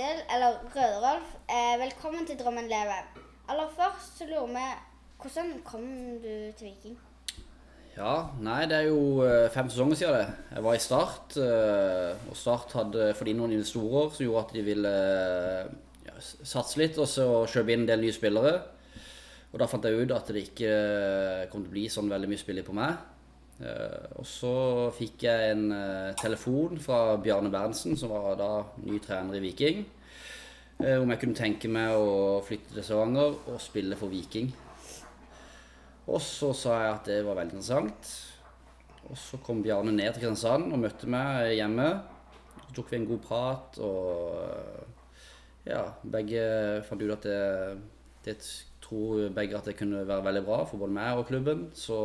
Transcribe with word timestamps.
Daniel 0.00 0.20
eller 0.34 0.52
Røde-Rolf, 0.76 1.32
eh, 1.48 1.80
velkommen 1.80 2.26
til 2.26 2.38
Drømmen 2.38 2.68
leve. 2.68 2.94
Aller 3.48 3.68
først 3.76 4.18
så 4.18 4.24
lurer 4.24 4.46
vi 4.46 4.62
hvordan 5.20 5.50
kom 5.64 5.82
du 6.22 6.52
til 6.56 6.66
Viking? 6.68 6.96
Ja, 7.96 8.14
nei, 8.40 8.62
det 8.64 8.78
er 8.78 8.86
jo 8.88 9.20
eh, 9.26 9.50
fem 9.52 9.68
sesonger 9.68 10.00
siden 10.00 10.14
det. 10.14 10.38
Jeg 10.54 10.64
var 10.64 10.74
i 10.78 10.80
Start, 10.80 11.36
eh, 11.36 12.30
og 12.30 12.36
Start 12.36 12.72
hadde 12.78 13.10
fått 13.18 13.28
inn 13.28 13.42
noen 13.42 13.52
investorer 13.58 14.08
som 14.14 14.24
gjorde 14.24 14.46
at 14.46 14.56
de 14.56 14.64
ville 14.70 14.94
eh, 15.10 15.76
ja, 16.08 16.16
satse 16.24 16.80
litt 16.80 16.96
og 16.96 17.10
så 17.10 17.28
kjøpe 17.44 17.76
inn 17.76 17.84
en 17.84 17.92
del 17.92 18.06
nye 18.06 18.16
spillere. 18.16 18.56
Og 19.52 19.60
da 19.60 19.68
fant 19.68 19.84
jeg 19.84 20.00
ut 20.00 20.16
at 20.16 20.32
det 20.32 20.46
ikke 20.48 20.74
kom 21.52 21.66
til 21.66 21.74
å 21.74 21.76
bli 21.76 21.88
sånn 21.92 22.08
veldig 22.08 22.32
mye 22.32 22.40
spilling 22.40 22.64
på 22.64 22.80
meg. 22.80 23.08
Og 24.16 24.24
så 24.24 24.50
fikk 24.96 25.26
jeg 25.26 25.50
en 25.52 25.66
telefon 26.16 26.78
fra 26.80 27.18
Bjarne 27.20 27.50
Berntsen, 27.52 27.98
som 27.98 28.14
var 28.14 28.38
da 28.40 28.52
ny 28.86 28.96
trener 29.04 29.36
i 29.36 29.42
Viking, 29.42 29.82
om 30.80 31.12
jeg 31.12 31.20
kunne 31.20 31.36
tenke 31.36 31.68
meg 31.72 31.92
å 31.92 32.40
flytte 32.46 32.72
til 32.72 32.84
Stavanger 32.86 33.36
og 33.52 33.60
spille 33.62 33.98
for 34.00 34.12
Viking. 34.12 34.48
Og 36.10 36.20
så 36.24 36.50
sa 36.56 36.78
jeg 36.82 36.94
at 36.94 37.08
det 37.10 37.18
var 37.26 37.36
veldig 37.38 37.58
interessant. 37.58 38.10
Og 39.10 39.18
så 39.18 39.40
kom 39.44 39.62
Bjarne 39.62 39.92
ned 39.92 40.08
til 40.08 40.22
Kristiansand 40.22 40.72
og 40.72 40.82
møtte 40.82 41.10
meg 41.10 41.52
hjemme. 41.56 41.88
Så 42.66 42.74
tok 42.76 42.92
vi 42.92 43.00
en 43.00 43.08
god 43.08 43.22
prat, 43.24 43.78
og 43.82 45.66
ja, 45.66 45.84
begge 46.06 46.42
fant 46.86 47.02
ut 47.02 47.14
at 47.16 47.26
det, 47.26 47.40
det 48.26 48.36
tror 48.84 49.32
begge 49.34 49.58
at 49.58 49.66
det 49.66 49.76
kunne 49.78 50.04
være 50.06 50.26
veldig 50.28 50.44
bra 50.46 50.60
for 50.68 50.82
både 50.82 50.94
meg 50.94 51.18
og 51.18 51.26
klubben. 51.30 51.66
Så 51.74 51.98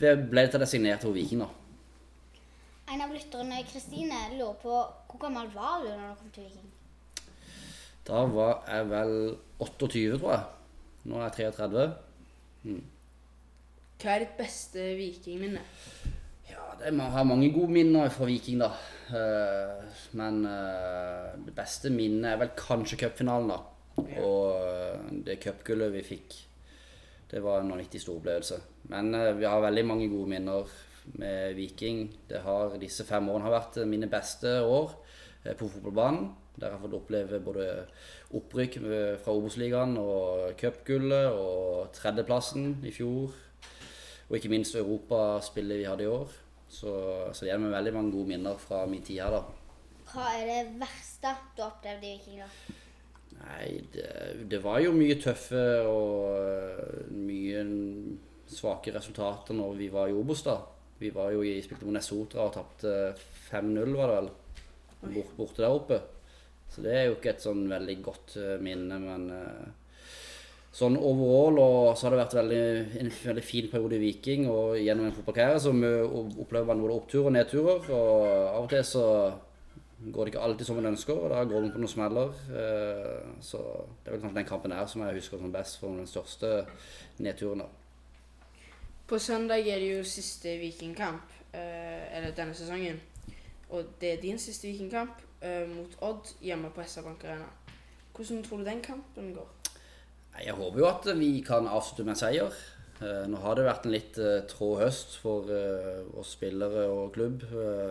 ble 0.00 0.48
til 0.50 0.66
det 0.66 0.98
for 1.02 1.14
Viking, 1.14 1.46
da. 1.46 1.52
En 2.94 3.02
av 3.02 3.10
lytterne, 3.10 3.62
Kristine, 3.66 4.18
lurer 4.38 4.58
på 4.62 4.74
hvor 4.74 5.22
gammel 5.22 5.48
var 5.54 5.82
du 5.82 5.90
når 5.90 6.12
du 6.12 6.18
kom 6.20 6.34
til 6.34 6.50
Viking? 6.50 6.68
Da 8.06 8.22
var 8.30 8.60
jeg 8.70 8.86
vel 8.86 9.16
28, 9.58 10.18
tror 10.20 10.30
jeg. 10.36 10.44
Nå 11.10 11.18
er 11.18 11.40
jeg 11.42 11.54
33. 11.56 11.86
Hva 13.96 14.12
er 14.12 14.22
ditt 14.22 14.36
beste 14.38 14.84
vikingminne? 14.98 15.62
Ja, 16.46 16.68
det, 16.78 16.92
man 16.94 17.10
har 17.10 17.26
mange 17.26 17.48
gode 17.54 17.74
minner 17.74 18.10
fra 18.14 18.28
Viking, 18.28 18.60
da. 18.62 18.70
Eh, 19.10 20.02
men 20.18 20.44
eh, 20.46 21.34
det 21.48 21.54
beste 21.56 21.90
minnet 21.90 22.30
er 22.30 22.40
vel 22.44 22.54
kanskje 22.58 23.00
cupfinalen, 23.02 23.50
da. 23.50 23.58
Og 24.22 24.54
eh, 24.54 25.10
det 25.26 25.40
cupgullet 25.42 25.94
vi 25.96 26.06
fikk, 26.06 26.38
det 27.32 27.42
var 27.42 27.62
en 27.62 27.74
vanvittig 27.74 28.04
stor 28.04 28.20
opplevelse. 28.20 28.60
Men 28.92 29.10
vi 29.40 29.50
har 29.50 29.66
veldig 29.66 29.86
mange 29.88 30.10
gode 30.12 30.30
minner 30.30 30.76
med 31.18 31.58
Viking. 31.58 32.04
Det 32.30 32.44
har, 32.46 32.78
disse 32.78 33.02
fem 33.08 33.26
årene 33.32 33.48
har 33.48 33.58
vært 33.58 33.82
mine 33.90 34.06
beste 34.10 34.60
år 34.62 34.94
på 35.58 35.66
fotballbanen. 35.66 36.28
Der 36.56 36.70
jeg 36.70 36.76
har 36.76 36.82
fått 36.82 36.96
oppleve 36.96 37.40
både 37.44 37.66
opprykk 38.36 38.78
fra 39.22 39.34
Obos-ligaen 39.36 39.96
og 40.00 40.54
cupgullet 40.60 41.28
og 41.36 41.92
tredjeplassen 41.96 42.78
i 42.86 42.92
fjor. 42.94 43.34
Og 44.26 44.38
ikke 44.38 44.50
minst 44.50 44.74
europaspillet 44.74 45.82
vi 45.82 45.86
hadde 45.86 46.06
i 46.06 46.10
år. 46.10 46.32
Så, 46.68 46.90
så 47.32 47.44
det 47.44 47.52
gir 47.52 47.62
meg 47.62 47.76
veldig 47.76 47.92
mange 47.94 48.14
gode 48.16 48.32
minner 48.32 48.58
fra 48.58 48.82
min 48.90 49.04
tid 49.06 49.20
her, 49.22 49.36
da. 49.36 49.44
Hva 50.10 50.32
er 50.38 50.48
det 50.48 50.80
verste 50.80 51.34
du 51.54 51.62
har 51.62 51.70
opplevd 51.74 52.04
i 52.06 52.14
Viking? 52.14 52.42
da? 52.42 52.48
Nei, 53.36 53.68
det, 53.92 54.08
det 54.50 54.62
var 54.64 54.80
jo 54.80 54.94
mye 54.96 55.18
tøffe 55.20 55.62
og 55.86 56.38
øh, 56.40 57.12
mye 57.12 57.62
svake 58.48 58.94
resultater 58.94 59.56
når 59.58 59.76
vi 59.78 59.90
var 59.92 60.10
i 60.10 60.16
Obos, 60.16 60.42
da. 60.46 60.56
Vi 60.98 61.12
var 61.14 61.34
jo 61.34 61.42
i, 61.44 61.58
spilte 61.62 61.84
mot 61.84 61.96
Nesotra 61.96 62.46
og 62.46 62.54
tapte 62.54 62.92
5-0, 63.50 63.96
var 63.98 64.10
det 64.10 64.18
vel. 64.20 64.30
Bort, 65.06 65.34
borte 65.36 65.62
der 65.62 65.74
oppe. 65.74 66.00
Så 66.76 66.82
det 66.84 66.92
er 66.92 67.06
jo 67.06 67.16
ikke 67.16 67.30
et 67.32 67.40
sånn 67.40 67.62
veldig 67.70 67.94
godt 68.04 68.34
øh, 68.36 68.56
minne, 68.60 68.98
men 69.00 69.22
øh, 69.32 69.68
sånn 70.76 70.98
overall 71.00 71.56
og 71.62 71.96
så 71.96 72.04
har 72.04 72.12
det 72.12 72.18
vært 72.20 72.36
veldig, 72.36 72.64
en 73.00 73.08
veldig 73.16 73.44
fin 73.46 73.70
periode 73.72 73.96
i 73.96 74.02
Viking. 74.02 74.44
Og 74.52 74.76
gjennom 74.76 75.08
en 75.08 75.14
fotballkarriere 75.16 75.62
så 75.64 75.72
opplever 75.72 76.68
man 76.68 76.82
både 76.84 76.98
oppturer 77.00 77.30
og 77.30 77.36
nedturer. 77.38 77.88
Og 77.96 78.26
av 78.26 78.66
og 78.66 78.68
til 78.74 78.84
så 78.84 79.06
går 80.12 80.28
det 80.28 80.34
ikke 80.34 80.44
alltid 80.44 80.68
som 80.68 80.76
man 80.76 80.90
ønsker, 80.92 81.16
og 81.16 81.32
da 81.32 81.42
går 81.48 81.64
man 81.64 81.72
på 81.72 81.80
noen 81.80 81.94
smeller. 81.94 82.36
Eh, 82.60 83.24
Så 83.40 83.62
det 84.04 84.10
er 84.10 84.18
vel 84.18 84.20
kanskje 84.26 84.40
den 84.42 84.52
kampen 84.52 84.76
her 84.76 84.86
som 84.86 85.06
jeg 85.06 85.16
husker 85.16 85.40
som 85.40 85.52
best 85.52 85.80
for 85.80 85.96
den 85.96 86.06
største 86.06 86.66
nedturen. 87.18 87.64
da. 87.64 87.72
På 89.08 89.18
søndag 89.18 89.64
er 89.64 89.78
det 89.80 89.96
jo 89.96 90.04
siste 90.04 90.58
vikingkamp, 90.58 91.24
eh, 91.54 92.16
eller 92.16 92.36
denne 92.36 92.54
sesongen. 92.54 93.00
Og 93.70 93.84
det 94.00 94.12
er 94.12 94.20
din 94.20 94.38
siste 94.38 94.68
vikingkamp 94.68 95.25
eh, 95.40 95.66
mot 95.68 95.92
Odd 96.06 96.32
hjemme 96.44 96.70
på 96.74 96.84
SR 96.84 97.04
Bank 97.06 97.24
Arena. 97.24 97.48
Hvordan 98.16 98.42
tror 98.44 98.62
du 98.62 98.64
den 98.64 98.80
kampen 98.84 99.34
går? 99.36 99.52
Jeg 100.36 100.56
håper 100.56 100.80
jo 100.80 100.88
at 100.88 101.06
vi 101.18 101.30
kan 101.44 101.68
avslutte 101.68 102.04
med 102.04 102.14
en 102.14 102.20
seier. 102.20 102.56
Eh, 103.00 103.24
Nå 103.28 103.40
har 103.42 103.56
det 103.56 103.66
vært 103.66 103.86
en 103.88 103.94
litt 103.94 104.18
eh, 104.20 104.44
trå 104.48 104.74
høst 104.80 105.18
for 105.20 105.50
oss 106.16 106.34
spillere 106.36 106.86
og 106.92 107.12
klubb, 107.16 107.44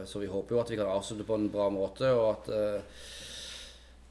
så 0.05 0.22
vi 0.22 0.31
håper 0.31 0.55
jo 0.55 0.63
at 0.63 0.73
vi 0.73 0.79
kan 0.79 0.91
avslutte 0.94 1.28
på 1.28 1.38
en 1.38 1.51
bra 1.53 1.69
måte. 1.73 2.11
og 2.13 2.31
at 2.34 2.51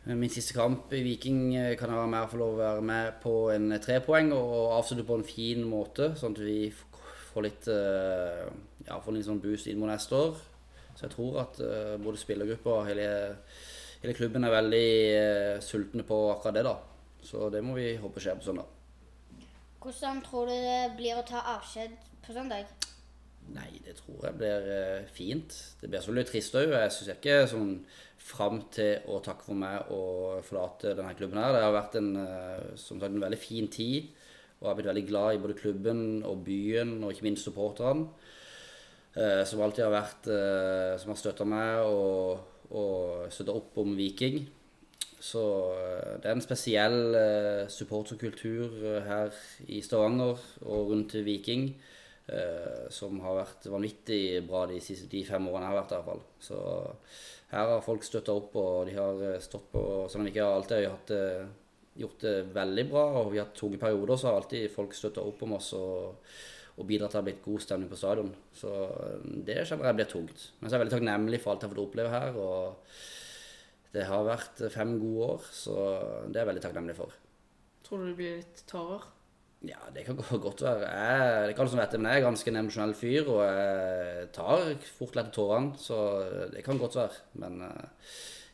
Min 0.05 0.31
siste 0.31 0.53
kamp 0.53 0.93
i 0.93 1.01
Viking 1.03 1.55
kan 1.81 1.89
jeg 1.89 1.97
være 1.97 2.11
med, 2.13 2.29
få 2.29 2.37
lov 2.37 2.59
å 2.59 2.63
være 2.63 2.83
med 2.85 3.15
på 3.23 3.37
en 3.55 3.79
trepoeng 3.81 4.35
og 4.37 4.75
avslutte 4.77 5.07
på 5.09 5.17
en 5.17 5.25
fin 5.25 5.63
måte, 5.65 6.11
sånn 6.21 6.37
at 6.37 6.43
vi 6.45 6.59
får 7.33 7.47
litt, 7.47 7.71
ja, 8.85 8.99
får 9.01 9.17
litt 9.17 9.25
sånn 9.31 9.41
boost 9.41 9.71
inn 9.71 9.81
mot 9.81 9.89
neste 9.89 10.19
år. 10.19 10.43
Så 10.95 11.07
jeg 11.07 11.15
tror 11.17 11.41
at 11.43 11.61
eh, 11.65 11.97
både 12.03 12.21
spillergruppa 12.21 12.79
og 12.79 12.89
hele, 12.89 13.09
hele 14.03 14.15
klubben 14.15 14.47
er 14.47 14.55
veldig 14.55 14.87
eh, 15.19 15.61
sultne 15.65 16.07
på 16.07 16.19
akkurat 16.33 16.59
det. 16.59 16.65
da. 16.69 16.77
Så 17.25 17.51
det 17.51 17.65
må 17.65 17.77
vi 17.79 17.97
håpe 17.99 18.23
skjer 18.23 18.39
på 18.39 18.47
søndag. 18.47 18.71
Hvordan 19.83 20.23
tror 20.25 20.49
du 20.49 20.55
det 20.55 20.95
blir 20.97 21.19
å 21.19 21.27
ta 21.27 21.43
avskjed 21.57 21.97
på 22.25 22.37
søndag? 22.37 22.71
Nei, 23.53 23.69
det 23.85 23.99
tror 23.99 24.23
jeg 24.25 24.39
blir 24.41 24.69
eh, 24.73 25.09
fint. 25.13 25.57
Det 25.81 25.91
blir 25.91 26.01
selvfølgelig 26.01 26.31
trist 26.31 26.59
òg. 26.61 26.73
Jeg 26.73 26.95
syns 26.95 27.15
ikke 27.17 27.39
sånn 27.51 27.73
fram 28.25 28.63
til 28.73 29.11
å 29.13 29.19
takke 29.25 29.45
for 29.45 29.59
meg 29.59 29.91
og 29.93 30.45
forlate 30.47 30.95
denne 30.97 31.13
klubben 31.19 31.43
her. 31.43 31.53
Det 31.53 31.65
har 31.67 31.75
vært 31.75 31.99
en, 32.01 32.15
som 32.81 32.97
sagt, 32.97 33.11
en 33.11 33.21
veldig 33.21 33.41
fin 33.43 33.67
tid. 33.69 34.15
Og 34.61 34.65
jeg 34.65 34.71
har 34.71 34.79
blitt 34.79 34.89
veldig 34.89 35.09
glad 35.11 35.35
i 35.35 35.43
både 35.43 35.59
klubben 35.59 36.01
og 36.25 36.45
byen, 36.47 36.95
og 37.05 37.13
ikke 37.13 37.27
minst 37.27 37.45
supporterne. 37.45 38.07
Eh, 39.17 39.45
Som 39.47 39.63
alltid 39.65 39.85
har 39.87 39.95
vært 39.95 40.29
eh, 40.33 40.97
Som 41.01 41.15
har 41.15 41.21
støtta 41.21 41.47
meg 41.49 41.87
og, 41.87 42.45
og 42.75 43.33
støtta 43.33 43.55
opp 43.57 43.79
om 43.83 43.95
Viking. 43.99 44.45
Så 45.25 45.41
eh, 45.81 46.15
det 46.21 46.29
er 46.31 46.37
en 46.37 46.45
spesiell 46.45 46.99
eh, 47.19 47.65
supporterkultur 47.73 48.75
eh, 48.97 49.03
her 49.09 49.33
i 49.73 49.81
Stavanger 49.85 50.41
og 50.67 50.91
rundt 50.93 51.15
Viking. 51.27 51.71
eh, 52.29 52.89
som 52.93 53.19
har 53.25 53.37
vært 53.43 53.67
vanvittig 53.73 54.43
bra 54.49 54.65
de, 54.71 54.81
siste, 54.85 55.09
de 55.13 55.25
fem 55.29 55.49
årene 55.49 55.67
jeg 55.69 55.73
har 55.75 55.81
vært 55.83 55.95
der. 55.95 56.05
fall. 56.07 56.23
Så 56.41 56.61
her 57.53 57.69
har 57.75 57.85
folk 57.85 58.05
støtta 58.07 58.35
opp, 58.35 58.57
og 58.57 58.89
de 58.89 58.97
har 58.99 59.21
eh, 59.35 59.41
stått 59.45 59.71
på 59.75 59.85
Selv 60.09 60.23
om 60.23 60.29
vi 60.29 60.35
ikke 60.35 60.49
alltid 60.49 60.89
har 60.89 60.99
det, 61.11 61.23
gjort 62.01 62.25
det 62.25 62.35
veldig 62.55 62.85
bra, 62.91 63.05
og 63.23 63.33
vi 63.33 63.39
har 63.39 63.47
hatt 63.49 63.59
tunge 63.59 63.79
perioder, 63.79 64.17
så 64.19 64.31
har 64.31 64.41
alltid 64.41 64.71
folk 64.75 64.95
støtta 64.97 65.23
opp 65.23 65.43
om 65.47 65.57
oss 65.59 65.73
og, 65.79 66.17
og 66.75 66.87
bidra 66.89 67.07
til 67.07 67.11
at 67.11 67.13
det 67.15 67.21
har 67.21 67.27
blitt 67.29 67.45
god 67.45 67.63
stemning 67.63 67.91
på 67.93 67.99
stadion. 68.01 68.31
Så 68.57 68.71
eh, 68.91 69.27
det 69.47 69.61
kjenner 69.69 69.91
jeg 69.93 69.99
blir 70.01 70.11
tungt. 70.11 70.47
Men 70.61 70.69
så 70.69 70.75
er 70.75 70.79
jeg 70.79 70.85
veldig 70.87 70.97
takknemlig 70.97 71.43
for 71.45 71.53
alt 71.55 71.63
jeg 71.63 71.71
har 71.71 71.75
fått 71.77 71.85
oppleve 71.89 72.15
her. 72.15 72.39
og 72.41 72.95
det 73.95 74.09
har 74.09 74.25
vært 74.27 74.63
fem 74.75 74.97
gode 74.99 75.27
år, 75.37 75.45
så 75.55 75.75
det 76.27 76.35
er 76.35 76.41
jeg 76.43 76.49
veldig 76.49 76.63
takknemlig 76.65 76.97
for. 76.99 77.13
Tror 77.87 78.01
du 78.03 78.09
det 78.09 78.17
blir 78.19 78.41
litt 78.41 78.63
tårer? 78.67 79.05
Ja, 79.65 79.79
det 79.95 80.03
kan 80.05 80.19
gå- 80.19 80.41
godt 80.43 80.65
være. 80.67 80.89
Jeg, 80.91 81.47
det 81.49 81.55
kan 81.57 81.69
som 81.71 81.79
vet 81.79 81.95
men 81.97 82.11
jeg 82.11 82.21
er 82.21 82.27
ganske 82.27 82.51
en 82.51 82.59
emosjonell 82.65 82.95
fyr, 82.99 83.31
og 83.33 83.39
jeg 83.47 84.27
tar 84.35 84.67
fort 84.99 85.15
lett 85.17 85.31
tårene, 85.33 85.79
så 85.81 86.01
det 86.53 86.65
kan 86.67 86.81
godt 86.83 86.99
være. 86.99 87.23
Men 87.45 87.63
eh, 87.69 88.11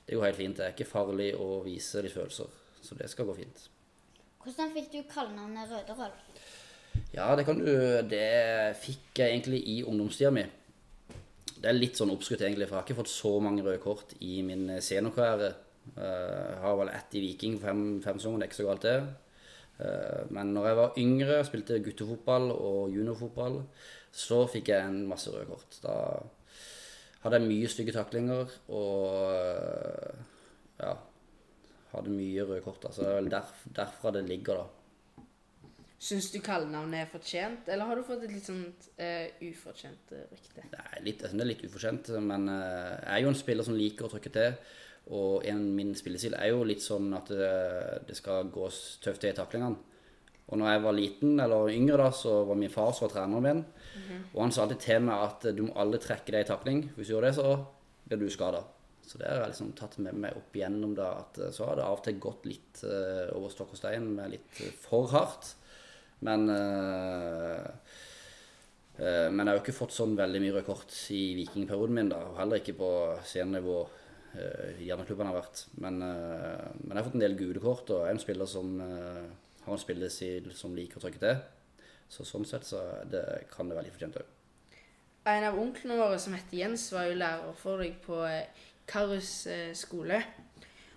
det 0.07 0.19
går 0.21 0.29
helt 0.29 0.39
fint. 0.43 0.61
Det 0.61 0.67
er 0.69 0.77
ikke 0.77 0.91
farlig 0.93 1.31
å 1.41 1.49
vise 1.65 2.05
litt 2.05 2.15
følelser, 2.15 2.53
så 2.85 3.01
det 3.01 3.09
skal 3.11 3.27
gå 3.33 3.39
fint. 3.41 3.65
Hvordan 4.45 4.71
fikk 4.77 4.93
du 4.93 5.01
kallenavnet 5.11 5.73
Røde-Rolf? 5.73 6.21
Ja, 7.15 7.35
det 7.37 7.45
kan 7.49 7.59
du 7.59 7.67
Det 8.11 8.77
fikk 8.81 9.19
jeg 9.23 9.35
egentlig 9.35 9.61
i 9.69 9.83
ungdomstida 9.83 10.31
mi. 10.35 10.45
Det 11.61 11.69
er 11.69 11.77
litt 11.77 11.99
sånn 11.99 12.13
oppskrytt, 12.15 12.41
egentlig, 12.47 12.69
for 12.69 12.79
jeg 12.79 12.81
har 12.81 12.87
ikke 12.89 13.01
fått 13.03 13.13
så 13.13 13.35
mange 13.45 13.65
røde 13.65 13.81
kort 13.83 14.15
i 14.25 14.41
min 14.47 14.69
seniorkarriere. 14.81 15.51
Jeg 15.97 16.61
har 16.63 16.77
vel 16.79 16.93
ett 16.93 17.17
i 17.19 17.21
Viking 17.25 17.59
for 17.59 17.69
fem, 17.69 17.83
fem 18.05 18.21
sesonger, 18.21 18.41
det 18.41 18.47
er 18.47 18.51
ikke 18.51 18.61
så 18.63 18.69
galt, 18.69 18.87
det. 18.87 18.95
Eh, 19.81 20.23
Men 20.31 20.55
når 20.55 20.67
jeg 20.69 20.77
var 20.77 20.99
yngre, 21.05 21.45
spilte 21.45 21.81
guttefotball 21.85 22.51
og 22.55 22.95
juniorfotball, 22.95 23.61
så 24.13 24.47
fikk 24.49 24.73
jeg 24.73 24.87
en 24.87 25.07
masse 25.09 25.31
røde 25.31 25.47
kort. 25.51 25.79
Da 25.85 25.95
hadde 27.23 27.41
jeg 27.41 27.49
mye 27.51 27.69
stygge 27.69 27.93
taklinger 27.93 28.49
og 28.73 29.35
eh, 29.37 30.27
ja, 30.81 30.95
hadde 31.93 32.17
mye 32.17 32.47
røde 32.49 32.65
kort. 32.65 32.85
Altså, 32.89 33.03
Så 33.03 33.09
det 33.09 33.13
er 33.13 33.21
vel 33.21 33.33
derf, 33.37 33.65
derfra 33.77 34.15
det 34.17 34.25
ligger, 34.29 34.63
da. 34.63 34.80
Syns 36.01 36.31
du 36.33 36.39
kallenavnet 36.41 37.03
er 37.03 37.09
fortjent, 37.13 37.67
eller 37.69 37.91
har 37.91 37.99
du 37.99 38.05
fått 38.07 38.23
et 38.25 38.33
litt 38.33 38.47
sånn 38.47 38.63
uh, 38.65 39.27
ufortjent 39.45 40.15
eh, 40.17 40.31
rykte? 40.33 40.65
Er 40.65 41.03
litt, 41.05 41.21
jeg 41.21 41.29
synes 41.29 41.43
det 41.43 41.45
er 41.45 41.51
litt 41.51 41.65
ufortjent, 41.67 42.09
men 42.25 42.49
uh, 42.49 42.95
jeg 42.97 43.11
er 43.19 43.21
jo 43.27 43.33
en 43.35 43.37
spiller 43.37 43.69
som 43.69 43.77
liker 43.77 44.09
å 44.09 44.13
trykke 44.15 44.33
til. 44.33 44.57
Og 45.17 45.45
en 45.51 45.61
min 45.77 45.93
spillestil 45.99 46.39
er 46.39 46.55
jo 46.55 46.65
litt 46.65 46.81
sånn 46.81 47.11
at 47.19 47.29
det, 47.35 47.53
det 48.09 48.17
skal 48.17 48.49
gås 48.53 48.81
tøft 49.05 49.21
til 49.25 49.35
i 49.35 49.37
taklingene. 49.37 49.77
Og 50.51 50.59
når 50.59 50.73
jeg 50.73 50.83
var 50.87 50.97
liten, 50.97 51.37
eller 51.45 51.71
yngre 51.75 52.01
da, 52.01 52.09
så 52.17 52.41
var 52.49 52.59
min 52.59 52.73
far 52.73 52.91
som 52.97 53.07
var 53.07 53.15
treneren 53.15 53.45
min. 53.45 53.63
Og 54.33 54.41
han 54.43 54.53
sa 54.55 54.65
alltid 54.65 54.83
til 54.83 55.05
meg 55.07 55.23
at 55.29 55.47
du 55.55 55.63
må 55.69 55.77
aldri 55.79 56.01
trekke 56.03 56.35
deg 56.35 56.43
i 56.43 56.49
takling. 56.49 56.83
Hvis 56.97 57.11
du 57.11 57.15
gjør 57.15 57.29
det, 57.29 57.37
så 57.37 57.53
blir 58.09 58.25
du 58.25 58.33
skada. 58.33 58.65
Så 59.07 59.19
det 59.21 59.29
har 59.29 59.45
jeg 59.45 59.53
liksom 59.53 59.71
tatt 59.79 59.97
med 60.03 60.19
meg 60.23 60.37
opp 60.39 60.57
igjennom 60.57 60.97
da, 60.99 61.13
at 61.23 61.39
så 61.55 61.69
har 61.69 61.79
det 61.79 61.87
av 61.87 61.99
og 61.99 62.05
til 62.07 62.19
gått 62.23 62.45
litt 62.51 62.83
eh, 62.87 63.31
over 63.35 63.51
stokk 63.51 63.75
og 63.75 63.81
stein 63.81 64.11
med 64.17 64.37
litt 64.37 64.61
for 64.83 65.11
hardt. 65.15 65.55
Men 66.27 66.49
eh, 66.53 67.69
eh, 68.99 69.29
Men 69.31 69.45
jeg 69.45 69.49
har 69.49 69.57
jo 69.59 69.63
ikke 69.65 69.77
fått 69.79 69.97
sånn 69.97 70.17
veldig 70.19 70.43
mye 70.43 70.57
røde 70.57 70.69
kort 70.69 70.97
i 71.17 71.23
vikingperioden 71.39 71.97
min, 71.97 72.11
da. 72.13 72.23
Og 72.31 72.41
heller 72.41 72.61
ikke 72.61 72.77
på 72.81 72.91
scenenivå 73.27 73.79
uh, 73.85 74.67
i 74.79 74.91
har 75.31 75.39
vært. 75.39 75.65
Men, 75.83 76.03
uh, 76.03 76.67
men 76.83 76.93
jeg 76.93 77.01
har 77.01 77.09
fått 77.09 77.17
en 77.21 77.25
del 77.25 77.39
gule 77.39 77.63
kort, 77.63 77.89
og 77.91 78.05
jeg 78.05 78.13
er 78.13 78.19
en 78.19 78.23
spiller 78.27 78.51
som 78.51 78.77
uh, 78.83 79.25
har 79.65 79.73
en 79.75 79.81
spillestil 79.81 80.53
som 80.57 80.77
liker 80.77 81.01
å 81.01 81.07
trykke 81.07 81.25
til. 81.25 81.41
Så 82.11 82.27
sånn 82.27 82.47
sett 82.49 82.67
så 82.67 82.83
det, 83.07 83.23
kan 83.53 83.69
det 83.71 83.79
litt 83.87 83.95
fortjent 83.95 84.19
òg. 84.21 84.37
En 85.31 85.45
av 85.45 85.59
onklene 85.61 85.99
våre 86.01 86.19
som 86.19 86.35
heter 86.35 86.63
Jens, 86.63 86.89
var 86.95 87.11
jo 87.11 87.19
lærer 87.21 87.57
for 87.61 87.83
deg 87.83 87.99
på 88.03 88.23
eh, 88.25 88.67
Karus 88.89 89.45
eh, 89.53 89.71
skole. 89.77 90.23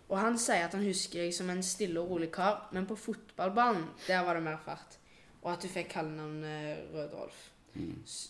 Og 0.08 0.16
han 0.20 0.38
sier 0.40 0.66
at 0.66 0.76
han 0.78 0.86
husker 0.86 1.26
deg 1.26 1.34
som 1.36 1.50
en 1.52 1.64
stille 1.66 2.00
og 2.00 2.14
rolig 2.14 2.30
kar, 2.34 2.70
men 2.74 2.88
på 2.88 2.98
fotballbanen, 3.00 3.86
der 4.08 4.24
var 4.26 4.40
det 4.40 4.46
mer 4.46 4.62
fart. 4.64 4.98
Og 5.44 5.52
at 5.52 5.64
du 5.64 5.68
fikk 5.72 5.90
kallenavnet 5.92 6.94
Røde-Rolf. 6.94 7.50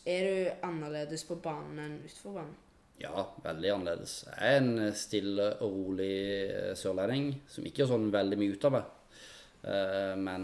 Er 0.08 0.24
du 0.24 0.36
annerledes 0.66 1.26
på 1.28 1.36
banen 1.44 1.80
enn 1.84 1.98
utenfor 2.06 2.38
banen? 2.40 2.56
Ja, 3.02 3.26
veldig 3.44 3.72
annerledes. 3.74 4.14
Jeg 4.30 4.54
er 4.54 4.60
en 4.62 4.72
eh, 4.86 4.94
stille 4.96 5.48
og 5.66 5.74
rolig 5.74 6.12
eh, 6.46 6.74
sørlending 6.80 7.34
som 7.52 7.66
ikke 7.68 7.84
gjør 7.84 7.92
sånn 7.96 8.12
veldig 8.14 8.38
mye 8.40 8.54
ut 8.56 8.68
av 8.70 8.76
meg. 8.78 8.92
Eh, 9.64 10.14
Men, 10.24 10.44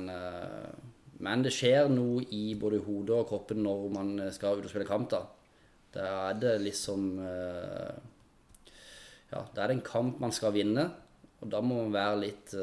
men 1.20 1.44
det 1.46 1.52
skjer 1.56 1.90
noe 1.94 2.24
i 2.36 2.56
både 2.60 2.82
hodet 2.86 3.16
og 3.22 3.28
kroppen 3.32 3.64
når 3.64 3.86
man 3.96 4.12
skal 4.36 4.60
ut 4.60 4.66
og 4.68 4.72
spille 4.74 4.88
kamp. 4.90 5.10
Da 5.14 5.22
Da 5.94 6.06
er 6.30 6.40
det 6.42 6.56
liksom 6.62 7.08
Ja, 9.32 9.42
da 9.54 9.62
er 9.64 9.68
det 9.68 9.76
en 9.78 9.86
kamp 9.86 10.20
man 10.22 10.32
skal 10.34 10.54
vinne, 10.56 10.86
og 11.42 11.50
da 11.54 11.62
må 11.62 11.84
man 11.84 11.94
være 11.94 12.22
litt 12.24 12.54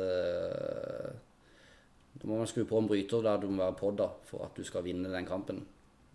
Da 2.26 2.32
må 2.32 2.40
man 2.40 2.49
skru 2.50 2.64
på 2.67 2.81
en 2.82 2.88
bryter 2.90 3.23
der 3.23 3.38
du 3.38 3.46
må 3.46 3.61
være 3.62 3.78
på 3.78 3.93
da, 3.94 4.08
for 4.26 4.43
at 4.49 4.56
du 4.58 4.67
skal 4.67 4.82
vinne 4.82 5.12
den 5.12 5.28
kampen. 5.28 5.61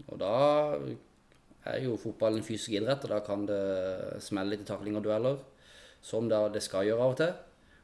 Og 0.10 0.18
da 0.20 0.34
er 1.72 1.78
jo 1.86 1.94
fotball 1.96 2.36
en 2.36 2.44
fysisk 2.44 2.76
idrett, 2.76 3.06
og 3.08 3.14
da 3.14 3.22
kan 3.24 3.46
det 3.48 3.62
smelle 4.20 4.52
litt 4.52 4.66
i 4.66 4.68
takling 4.68 5.00
og 5.00 5.06
dueller. 5.08 5.40
Som 6.04 6.28
det 6.28 6.60
skal 6.66 6.90
gjøre 6.90 7.06
av 7.06 7.14
og 7.14 7.18
til. 7.22 7.32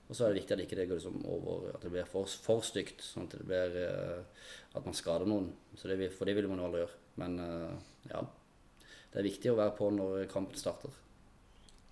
Og 0.10 0.16
så 0.18 0.26
er 0.26 0.34
det 0.34 0.42
viktig 0.42 0.56
at 0.56 0.60
det 0.60 0.68
ikke 0.68 0.90
går 0.90 1.00
liksom 1.00 1.24
over, 1.24 1.70
at 1.72 1.88
det 1.88 1.94
blir 1.94 2.12
for, 2.12 2.28
for 2.28 2.68
stygt. 2.68 3.00
Sånn 3.06 3.30
at 3.30 3.38
det 3.38 3.48
blir 3.48 3.80
eh, 3.86 4.46
at 4.76 4.84
man 4.84 4.96
skader 4.98 5.30
noen. 5.30 5.54
Det, 5.80 6.12
for 6.12 6.28
det 6.28 6.36
vil 6.36 6.52
man 6.52 6.60
jo 6.60 6.68
aldri 6.68 6.84
gjøre. 6.84 7.00
Men 7.24 7.40
eh, 7.48 7.90
ja. 8.12 8.28
Det 9.08 9.22
er 9.22 9.30
viktig 9.32 9.54
å 9.54 9.58
være 9.62 9.76
på 9.80 9.92
når 9.96 10.28
kampen 10.32 10.60
starter. 10.60 10.92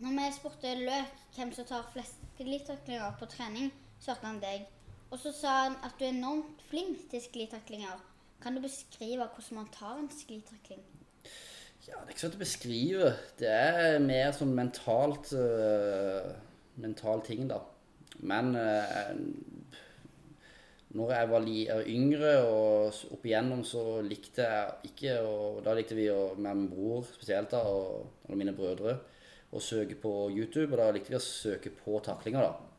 Når 0.04 0.20
vi 0.20 0.30
spurte 0.36 0.78
Løk 0.84 1.20
hvem 1.38 1.56
som 1.56 1.68
tar 1.70 1.88
flest 1.94 2.20
sklitaklinger 2.36 3.16
på 3.20 3.32
trening, 3.32 3.72
svarte 4.04 4.28
han 4.28 4.44
deg. 4.44 4.68
Og 5.16 5.22
så 5.24 5.32
sa 5.32 5.52
han 5.64 5.78
at 5.88 5.94
du 5.96 6.04
er 6.04 6.12
enormt 6.12 6.64
flink 6.68 7.06
til 7.08 7.22
sklitaklinger. 7.24 8.02
Kan 8.44 8.58
du 8.58 8.62
beskrive 8.62 9.24
hvordan 9.24 9.62
man 9.62 9.70
tar 9.72 9.94
en 9.96 10.10
sklitakling? 10.12 10.82
Ja, 11.88 12.02
det 12.02 12.10
er 12.10 12.12
ikke 12.12 12.20
så 12.20 12.28
lett 12.28 12.36
å 12.36 12.42
beskrive. 12.42 13.12
Det 13.40 13.54
er 13.54 14.04
mer 14.04 14.34
sånn 14.36 14.52
mentalt 14.58 15.32
uh, 15.40 16.34
mental 16.84 17.24
ting, 17.24 17.48
da. 17.48 17.62
Men 18.28 18.52
uh, 18.60 19.16
når 21.00 21.16
jeg 21.16 21.32
var 21.32 21.50
yngre 21.96 22.36
og 22.50 23.02
opp 23.16 23.26
igjennom, 23.32 23.64
så 23.64 23.88
likte 24.04 24.44
jeg 24.44 24.92
ikke 24.92 25.18
og 25.24 25.64
Da 25.64 25.80
likte 25.80 25.96
vi 25.96 26.10
å, 26.12 26.34
med 26.36 26.60
min 26.60 26.70
bror 26.76 27.08
spesielt, 27.08 27.56
da, 27.56 27.64
og, 27.64 28.20
og 28.28 28.36
mine 28.36 28.58
brødre, 28.58 29.00
å 29.56 29.64
søke 29.64 29.96
på 29.96 30.18
YouTube. 30.36 30.74
Og 30.74 30.80
da 30.84 30.92
likte 30.92 31.16
vi 31.16 31.22
å 31.24 31.28
søke 31.32 31.72
på 31.72 32.04
taklinger, 32.04 32.50
da. 32.52 32.75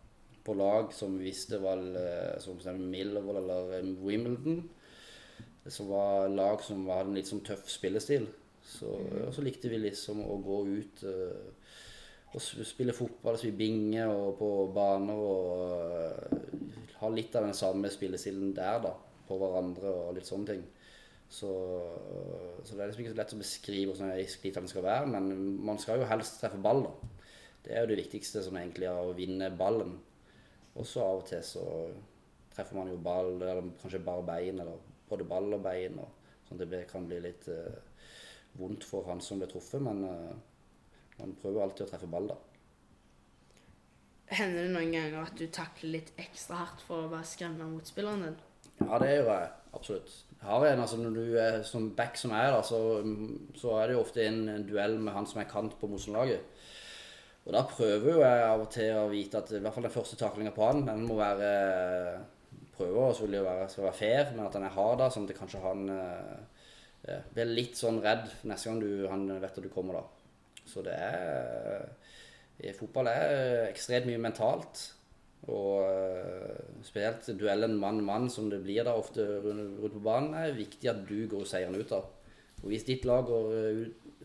På 0.47 0.55
lag 0.55 0.93
som 0.95 1.19
vi 1.19 1.31
visste 1.33 1.59
var 1.59 1.81
eh, 1.99 2.39
som 2.39 2.59
Millwall 2.91 3.41
eller 3.43 3.79
eh, 3.79 3.93
Wimbledon. 4.07 4.63
Som 5.67 5.89
var 5.91 6.29
lag 6.31 6.63
som 6.63 6.87
hadde 6.87 7.11
en 7.11 7.19
litt 7.19 7.31
sånn 7.31 7.43
tøff 7.47 7.67
spillestil. 7.71 8.29
Så, 8.67 8.91
og 9.27 9.35
så 9.35 9.43
likte 9.47 9.71
vi 9.71 9.79
liksom 9.79 10.23
å 10.27 10.37
gå 10.43 10.57
ut 10.67 11.03
uh, 11.07 11.75
og 12.35 12.43
spille 12.43 12.95
fotball, 12.95 13.39
spille 13.39 13.59
binge 13.59 14.07
og 14.11 14.33
på 14.41 14.49
baner 14.75 15.21
og 15.23 15.61
uh, 16.35 16.65
ha 16.99 17.11
litt 17.15 17.37
av 17.39 17.47
den 17.47 17.55
samme 17.55 17.91
spillestilen 17.95 18.51
der, 18.57 18.81
da. 18.83 18.95
På 19.27 19.39
hverandre 19.39 19.91
og 19.91 20.17
litt 20.19 20.27
sånne 20.27 20.51
ting. 20.51 20.65
Så, 21.31 21.51
så 22.63 22.75
det 22.75 22.83
er 22.83 22.91
liksom 22.91 23.05
ikke 23.05 23.15
så 23.15 23.21
lett 23.21 23.35
å 23.35 23.41
beskrive 23.41 23.93
hvordan 23.93 24.13
sklitakling 24.31 24.71
skal 24.71 24.87
være, 24.87 25.09
men 25.15 25.31
man 25.67 25.81
skal 25.83 26.03
jo 26.03 26.11
helst 26.11 26.39
treffe 26.43 26.61
ball, 26.63 26.87
da. 26.87 27.13
Det 27.67 27.75
er 27.75 27.83
jo 27.83 27.91
det 27.91 28.03
viktigste 28.05 28.45
som 28.47 28.59
egentlig 28.59 28.87
er 28.87 29.01
å 29.03 29.15
vinne 29.17 29.51
ballen. 29.59 29.97
Og 30.77 30.87
så 30.87 31.05
av 31.05 31.23
og 31.23 31.29
til 31.29 31.43
så 31.45 31.65
treffer 32.53 32.79
man 32.79 32.91
jo 32.93 32.99
ball, 33.01 33.35
eller 33.37 33.73
kanskje 33.81 34.03
bare 34.05 34.25
bein, 34.27 34.61
eller 34.61 34.81
både 35.09 35.29
ball 35.29 35.57
og 35.57 35.63
bein, 35.65 35.99
og 36.03 36.49
sånn 36.49 36.61
at 36.63 36.73
det 36.73 36.83
kan 36.91 37.07
bli 37.09 37.21
litt 37.25 37.49
eh, 37.53 37.79
vondt 38.61 38.85
for 38.89 39.09
han 39.11 39.23
som 39.25 39.41
blir 39.41 39.51
truffet, 39.51 39.83
men 39.83 40.05
eh, 40.09 40.37
man 41.21 41.35
prøver 41.41 41.65
alltid 41.65 41.87
å 41.87 41.91
treffe 41.93 42.11
ball, 42.13 42.31
da. 42.33 42.39
Hender 44.37 44.65
det 44.67 44.73
noen 44.75 44.91
ganger 44.91 45.21
at 45.23 45.37
du 45.39 45.47
takler 45.55 45.99
litt 46.01 46.09
ekstra 46.19 46.65
hardt 46.65 46.81
for 46.83 47.05
å 47.05 47.11
bare 47.13 47.29
skremme 47.29 47.69
motspilleren 47.71 48.25
din? 48.25 48.41
Ja, 48.81 48.99
det 49.01 49.13
gjør 49.13 49.29
jeg 49.31 49.51
absolutt. 49.79 50.17
Jeg 50.37 50.49
har 50.51 50.67
en, 50.67 50.81
altså 50.83 50.97
Når 51.01 51.15
du 51.15 51.37
er 51.41 51.61
som 51.65 51.87
back 51.97 52.19
som 52.19 52.35
jeg 52.35 52.49
er, 52.49 52.57
da, 52.57 52.65
så, 52.67 52.81
så 53.57 53.77
er 53.79 53.87
det 53.87 53.97
jo 53.97 54.03
ofte 54.03 54.27
en, 54.27 54.43
en 54.53 54.67
duell 54.67 54.99
med 54.99 55.15
han 55.15 55.29
som 55.31 55.41
er 55.41 55.49
kant 55.51 55.79
på 55.81 55.89
motstanderlaget. 55.91 56.43
Og 57.47 57.53
da 57.55 57.63
prøver 57.71 58.09
jo 58.11 58.23
jeg 58.25 58.47
av 58.47 58.63
og 58.65 58.71
til 58.75 58.97
å 58.99 59.05
vite 59.11 59.39
at 59.39 59.53
i 59.55 59.61
hvert 59.63 59.75
fall 59.75 59.87
den 59.87 59.95
første 59.95 60.19
taklinga 60.19 60.53
på 60.55 60.65
han, 60.67 60.83
den 60.89 61.05
må 61.07 61.19
være 61.21 61.53
Prøver 62.77 63.15
selvfølgelig 63.15 63.39
å 63.41 63.45
være, 63.47 63.69
skal 63.73 63.85
være 63.87 63.97
fair, 63.97 64.33
men 64.35 64.43
at 64.45 64.57
han 64.59 64.65
er 64.67 64.73
hard, 64.75 64.99
da, 65.01 65.07
sånn 65.09 65.25
at 65.25 65.31
det 65.31 65.37
kanskje 65.39 65.63
han 65.63 65.87
eh, 65.95 66.67
eh, 67.09 67.23
blir 67.33 67.55
litt 67.57 67.79
sånn 67.79 68.03
redd 68.05 68.27
neste 68.45 68.69
gang 68.69 68.83
du, 68.83 68.91
han 69.09 69.23
vet 69.41 69.57
at 69.57 69.65
du 69.65 69.71
kommer, 69.73 69.97
da. 69.97 70.61
Så 70.69 70.83
det 70.85 70.93
er 70.93 71.87
i 72.61 72.75
Fotball 72.77 73.09
er 73.09 73.71
ekstremt 73.71 74.09
mye 74.11 74.21
mentalt. 74.21 74.83
Og 75.53 75.89
spesielt 76.85 77.29
duellen 77.39 77.77
mann-mann, 77.79 78.29
som 78.33 78.49
det 78.51 78.63
blir 78.65 78.85
da 78.85 78.97
ofte 78.99 79.25
rundt 79.45 79.97
på 79.97 80.03
banen, 80.03 80.35
er 80.35 80.57
viktig 80.57 80.91
at 80.91 81.05
du 81.09 81.19
går 81.31 81.45
seieren 81.49 81.77
ut 81.77 81.93
av. 81.95 82.09
Og 82.63 82.71
hvis 82.73 82.87
ditt 82.89 83.05
lag 83.09 83.25
går 83.29 83.53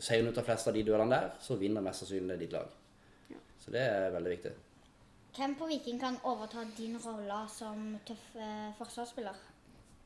seieren 0.02 0.32
ut 0.32 0.40
av 0.40 0.48
flest 0.48 0.72
av 0.72 0.76
de 0.76 0.86
duellene 0.88 1.14
der, 1.14 1.34
så 1.44 1.60
vinner 1.60 1.84
mest 1.86 2.04
sannsynlig 2.04 2.40
ditt 2.42 2.56
lag. 2.56 2.81
Så 3.62 3.72
det 3.74 3.82
er 3.86 4.12
veldig 4.14 4.36
viktig. 4.36 4.52
Hvem 5.38 5.56
på 5.56 5.68
Viking 5.70 6.00
kan 6.02 6.18
overta 6.28 6.66
din 6.78 6.98
rolle 7.00 7.42
som 7.54 7.96
tøff 8.08 8.36
eh, 8.36 8.72
forsvarsspiller? 8.78 9.38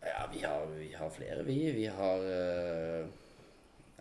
Ja, 0.06 0.26
vi 0.32 0.44
har, 0.44 0.66
vi 0.76 0.92
har 0.94 1.10
flere, 1.10 1.44
vi. 1.48 1.60
Vi 1.74 1.86
har 1.90 2.26
eh, 2.30 3.08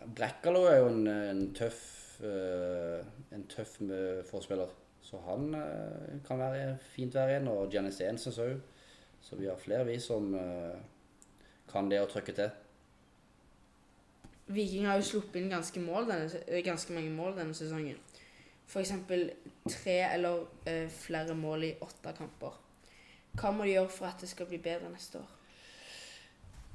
Brekkalo 0.05 0.67
er 0.69 0.81
jo 0.83 0.89
en, 0.91 1.07
en 1.07 1.45
tøff 1.57 1.79
eh, 2.21 3.05
en 3.33 3.47
tøff 3.49 3.81
øh, 3.81 4.25
forspiller. 4.25 4.67
Så 5.01 5.17
han 5.27 5.53
eh, 5.55 6.21
kan 6.27 6.39
være 6.39 6.77
fint 6.81 7.15
være 7.15 7.37
en, 7.37 7.47
og 7.47 7.69
Gianni 7.71 7.91
Stensens 7.91 8.39
òg. 8.39 8.59
Så 9.21 9.35
vi 9.35 9.45
har 9.45 9.57
flere, 9.57 9.85
vi, 9.85 9.99
som 9.99 10.33
øh, 10.35 10.77
kan 11.71 11.89
det 11.89 12.01
å 12.01 12.09
trykke 12.09 12.33
til. 12.37 12.49
Viking 14.47 14.85
har 14.85 14.99
jo 15.01 15.07
sluppet 15.07 15.41
inn 15.41 15.49
ganske, 15.49 15.81
mål 15.81 16.09
denne, 16.09 16.41
eh, 16.47 16.61
ganske 16.65 16.93
mange 16.93 17.13
mål 17.13 17.37
denne 17.37 17.57
sesongen. 17.57 17.97
F.eks. 18.65 18.91
tre 19.69 19.97
eller 20.13 20.45
eh, 20.65 20.87
flere 20.89 21.35
mål 21.37 21.63
i 21.67 21.73
åtte 21.85 22.13
kamper. 22.17 22.61
Hva 23.35 23.51
må 23.51 23.65
de 23.67 23.75
gjøre 23.75 23.91
for 23.91 24.07
at 24.09 24.21
det 24.23 24.29
skal 24.31 24.47
bli 24.49 24.59
bedre 24.63 24.89
neste 24.91 25.19
år? 25.19 25.31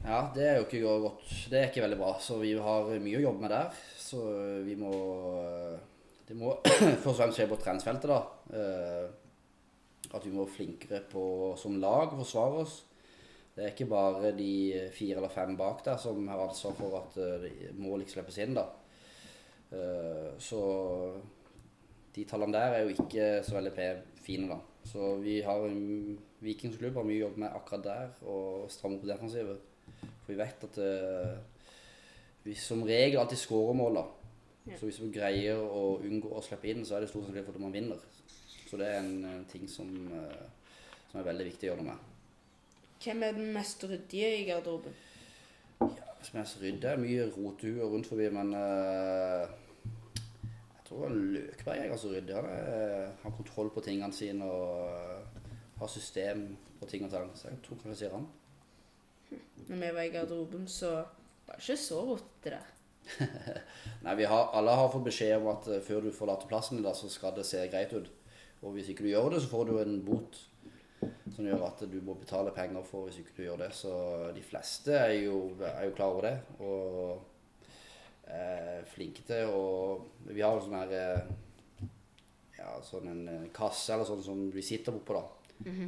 Ja, 0.05 0.21
det 0.35 0.45
er 0.47 0.55
jo 0.59 0.67
ikke 0.67 0.81
godt. 1.03 1.33
Det 1.53 1.59
er 1.59 1.67
ikke 1.69 1.83
veldig 1.85 1.99
bra. 2.01 2.13
Så 2.25 2.39
vi 2.41 2.55
har 2.57 2.89
mye 3.05 3.19
å 3.19 3.25
jobbe 3.27 3.45
med 3.45 3.53
der. 3.53 3.81
Så 4.01 4.21
vi 4.65 4.77
må 4.81 4.93
Det 6.29 6.37
må 6.39 6.55
først 6.65 7.09
og 7.11 7.17
fremst 7.19 7.41
skje 7.41 7.49
på 7.51 7.59
treningsfeltet, 7.61 8.13
da. 8.13 8.21
Eh, 8.55 9.09
At 10.15 10.25
vi 10.25 10.31
må 10.33 10.45
være 10.45 10.55
flinkere 10.57 11.03
på 11.11 11.25
som 11.61 11.77
lag 11.83 12.13
å 12.15 12.21
forsvare 12.23 12.63
oss. 12.65 12.79
Det 13.55 13.65
er 13.67 13.73
ikke 13.75 13.91
bare 13.91 14.31
de 14.39 14.53
fire 14.95 15.19
eller 15.19 15.33
fem 15.35 15.57
bak 15.59 15.83
der 15.85 15.99
som 16.01 16.23
har 16.31 16.47
ansvar 16.47 16.77
for 16.79 16.97
at 17.01 17.19
eh, 17.21 17.75
mål 17.77 18.05
ikke 18.05 18.15
slippes 18.17 18.39
inn, 18.41 18.55
da. 18.57 18.69
Eh, 19.75 20.31
Så 20.41 20.63
de 22.15 22.25
tallene 22.27 22.57
der 22.57 22.75
er 22.75 22.85
jo 22.85 22.95
ikke 22.95 23.29
så 23.47 23.57
veldig 23.59 23.73
fine, 24.21 24.49
da. 24.51 24.59
Så 24.91 25.15
vi 25.23 25.41
har 25.45 25.67
en 25.69 26.19
Vikingsklubb 26.41 26.97
har 26.97 27.05
mye 27.05 27.21
jobb 27.21 27.37
med 27.43 27.53
akkurat 27.53 27.85
der, 27.85 28.13
og 28.25 28.71
stramme 28.73 28.97
opp 28.97 29.05
defensivet. 29.09 29.59
For 30.23 30.33
vi 30.33 30.39
vet 30.39 30.65
at 30.65 30.79
uh, 30.81 31.35
vi 32.47 32.55
som 32.57 32.83
regel 32.89 33.21
alltid 33.21 33.43
skårer 33.43 33.77
mål, 33.77 33.99
da. 34.01 34.05
Ja. 34.71 34.79
Så 34.79 34.89
hvis 34.89 35.01
vi 35.03 35.11
greier 35.13 35.61
å 35.61 35.99
unngå 36.01 36.33
å 36.33 36.41
slippe 36.45 36.71
inn, 36.73 36.81
så 36.87 36.97
er 36.97 37.05
det 37.05 37.11
stor 37.11 37.27
sannsynlig 37.27 37.45
for 37.45 37.59
at 37.59 37.65
man 37.67 37.77
vinner. 37.77 38.01
Så 38.71 38.81
det 38.81 38.89
er 38.89 39.03
en, 39.03 39.45
ting 39.53 39.69
som, 39.69 39.91
uh, 40.09 40.81
som 41.11 41.21
er 41.21 41.29
veldig 41.29 41.51
viktig 41.51 41.69
å 41.69 41.73
gjøre 41.73 41.85
noe 41.85 41.93
med. 41.93 42.09
Hvem 43.01 43.23
er 43.25 43.37
den 43.37 43.53
mest 43.53 43.85
ryddige 43.85 44.33
i 44.39 44.45
garderoben? 44.49 44.97
Som 45.81 46.35
er 46.35 46.43
mest 46.43 46.61
ryddig, 46.61 46.89
er 46.89 47.01
mye 47.01 47.29
rotehuer 47.33 47.89
rundt 47.89 48.09
forbi, 48.09 48.27
men 48.33 48.53
eh, 48.57 49.53
tror 50.91 51.15
Løkberg 51.15 51.79
er 51.79 51.93
ganske 51.93 52.11
ryddig. 52.11 52.35
Han 52.35 52.49
er, 52.51 53.07
har 53.23 53.37
kontroll 53.37 53.71
på 53.75 53.83
tingene 53.85 54.15
sine 54.15 54.47
og 54.47 54.91
eh, 54.91 55.47
har 55.79 55.91
system 55.91 56.49
på 56.81 56.89
ting 56.91 57.07
og 57.07 57.13
tang. 57.15 57.31
Så 57.39 57.49
jeg 57.49 57.63
tror 57.65 57.79
kanskje 57.83 57.99
sier 58.03 58.17
han. 58.17 58.27
Når 59.69 59.77
vi 59.77 59.95
var 59.95 60.03
i 60.03 60.13
garderoben, 60.13 60.67
så 60.69 60.93
var 61.47 61.57
det 61.57 61.63
ikke 61.63 61.81
så 61.85 62.03
rotete 62.09 62.57
der. 62.57 62.77
Nei, 64.05 64.15
vi 64.19 64.27
har, 64.29 64.51
alle 64.55 64.75
har 64.77 64.91
fått 64.93 65.07
beskjed 65.07 65.39
om 65.39 65.51
at 65.55 65.71
eh, 65.71 65.83
før 65.87 66.07
du 66.07 66.13
forlater 66.15 66.51
plassen 66.51 66.81
din, 66.81 66.95
så 66.95 67.11
skal 67.13 67.37
det 67.39 67.47
se 67.47 67.63
greit 67.71 67.95
ut. 67.95 68.11
Og 68.61 68.75
hvis 68.75 68.91
ikke 68.93 69.07
du 69.07 69.13
gjør 69.13 69.31
det, 69.33 69.45
så 69.45 69.53
får 69.53 69.71
du 69.71 69.77
en 69.81 70.01
bot 70.05 70.47
som 71.33 71.47
gjør 71.47 71.63
at 71.65 71.81
du 71.89 71.97
må 72.05 72.13
betale 72.19 72.53
penger 72.53 72.83
for 72.85 73.07
hvis 73.07 73.23
ikke 73.23 73.39
du 73.39 73.45
gjør 73.47 73.63
det. 73.63 73.71
Så 73.79 73.93
de 74.37 74.43
fleste 74.45 74.99
er 74.99 75.15
jo, 75.23 75.53
er 75.65 75.87
jo 75.87 75.95
klar 75.97 76.13
over 76.13 76.27
det 76.27 76.35
og 76.59 77.30
er 78.37 78.87
flinke 78.91 79.25
til 79.27 79.51
å 79.55 79.65
Vi 80.31 80.43
har 80.43 80.61
sånn 80.63 80.79
her 80.79 80.95
eh, 80.97 81.91
ja, 82.61 82.73
sånn 82.85 83.11
en 83.11 83.23
eh, 83.29 83.51
kasse 83.57 83.95
eller 83.95 84.09
sånn 84.09 84.25
som 84.25 84.43
vi 84.53 84.65
sitter 84.65 84.97
oppå, 84.97 85.17
da. 85.17 85.27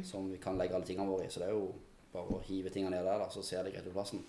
Som 0.05 0.29
vi 0.29 0.37
kan 0.41 0.57
legge 0.59 0.75
alle 0.77 0.85
tingene 0.85 1.09
våre 1.09 1.25
i. 1.25 1.31
Så 1.33 1.41
det 1.41 1.49
er 1.49 1.55
jo 1.55 1.71
bare 2.13 2.37
å 2.37 2.43
hive 2.45 2.69
tingene 2.73 2.97
ned 2.97 3.07
der, 3.07 3.23
da, 3.23 3.29
så 3.33 3.41
ser 3.45 3.65
det 3.65 3.73
greit 3.73 3.87
ut 3.87 3.95
plassen. 3.95 4.21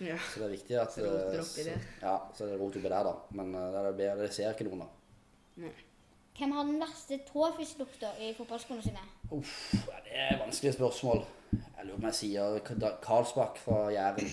Ja. 0.00 0.16
Så 0.20 0.40
det 0.40 0.46
er 0.46 0.52
viktig 0.52 0.78
at 0.80 0.92
Så 0.92 1.04
roter 1.04 1.32
det 1.32 1.40
eh, 1.40 1.44
oppi 1.44 1.66
der. 1.66 1.84
Ja, 2.02 2.16
så 2.36 2.48
det 2.48 2.56
rot 2.60 2.78
oppi 2.78 2.88
der, 2.88 3.10
da. 3.10 3.14
Men 3.38 3.54
eh, 3.54 3.76
det, 3.76 3.92
bedre, 4.00 4.24
det 4.24 4.32
ser 4.36 4.52
ikke 4.52 4.68
noen, 4.68 4.84
da. 4.84 5.68
Hvem 6.36 6.52
har 6.52 6.66
den 6.68 6.80
verste 6.80 7.16
tåfisklukta 7.30 8.10
i 8.20 8.34
fotballskoene 8.36 8.82
sine? 8.84 9.00
Uff, 9.32 9.72
ja, 9.88 10.00
det 10.04 10.12
er 10.12 10.34
et 10.34 10.40
vanskelig 10.42 10.74
spørsmål. 10.74 11.22
Jeg 11.52 11.86
lurer 11.86 11.96
på 11.96 12.02
om 12.02 12.06
jeg 12.10 12.18
sier 12.18 12.58
Karlsbakk 13.06 13.56
fra 13.62 13.78
Jæren. 13.94 14.28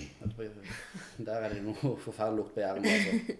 Der 1.23 1.33
er 1.37 1.53
det 1.53 1.61
noe 1.63 1.93
forferdelig 2.03 2.41
lukt 2.41 2.53
på 2.57 2.63
Jæren. 2.63 2.85
Altså. 2.91 3.37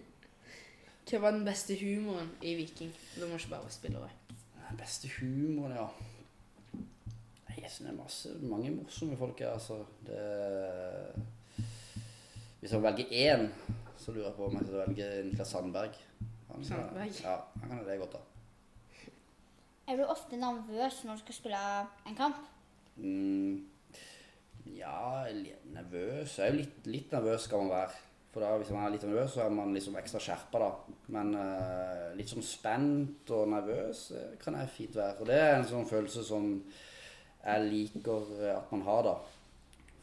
Hva 1.10 1.20
var 1.20 1.36
den 1.36 1.44
beste 1.44 1.76
humoren 1.76 2.30
i 2.40 2.54
Viking? 2.56 2.92
Du 3.18 3.26
må 3.28 3.36
ikke 3.36 3.52
bare 3.52 3.66
være 3.66 3.76
spillere. 3.76 4.08
Den 4.70 4.80
beste 4.80 5.12
humoren, 5.18 5.76
ja. 5.76 5.86
Jeg 7.60 7.70
synes 7.70 7.84
det 7.84 7.92
er 7.92 8.02
masse, 8.02 8.28
mange 8.42 8.70
morsomme 8.70 9.16
folk 9.16 9.38
her, 9.44 9.50
altså. 9.50 9.82
Det, 10.06 10.18
hvis 12.60 12.72
jeg 12.72 12.82
velger 12.82 13.12
én, 13.12 13.48
så 13.96 14.12
lurer 14.12 14.26
jeg 14.26 14.36
på 14.36 14.46
om 14.46 14.56
jeg 14.56 14.66
skal 14.70 14.78
velge 14.86 15.24
Niklas 15.28 15.48
Sandberg. 15.48 15.98
Han, 16.50 16.64
Sandberg? 16.64 17.20
Ja, 17.22 17.36
han 17.60 17.68
kan 17.68 17.84
det 17.88 17.98
godt, 17.98 18.16
da. 18.16 18.18
Er 19.84 19.98
du 20.00 20.06
ofte 20.08 20.36
nervøs 20.40 21.02
når 21.04 21.18
du 21.18 21.24
skal 21.26 21.36
spille 21.36 21.60
en 22.08 22.16
kamp? 22.16 22.36
Mm, 22.96 23.66
ja, 24.78 25.26
nervøs 25.74 26.38
Jeg 26.38 26.46
er 26.46 26.54
jo 26.54 26.60
litt, 26.62 26.86
litt 26.88 27.12
nervøs 27.12 27.44
skal 27.44 27.64
man 27.64 27.74
være. 27.74 27.98
For 28.32 28.42
da, 28.42 28.54
hvis 28.58 28.70
man 28.74 28.86
er 28.86 28.94
litt 28.94 29.04
nervøs, 29.06 29.34
så 29.36 29.44
er 29.44 29.52
man 29.54 29.74
liksom 29.76 29.98
ekstra 30.00 30.22
skjerpa, 30.22 30.62
da. 30.62 30.96
Men 31.14 31.36
uh, 31.36 32.08
litt 32.18 32.32
sånn 32.32 32.42
spent 32.42 33.30
og 33.36 33.52
nervøs 33.52 34.08
eh, 34.16 34.32
kan 34.40 34.56
jeg 34.58 34.72
fint 34.74 34.96
være. 34.98 35.20
Og 35.20 35.28
det 35.28 35.36
er 35.38 35.52
en 35.58 35.68
sånn 35.68 35.86
følelse 35.86 36.24
som 36.26 36.48
jeg 37.44 37.68
liker 37.68 38.32
eh, 38.40 38.56
at 38.56 38.72
man 38.74 38.82
har, 38.88 39.06
da. 39.06 39.14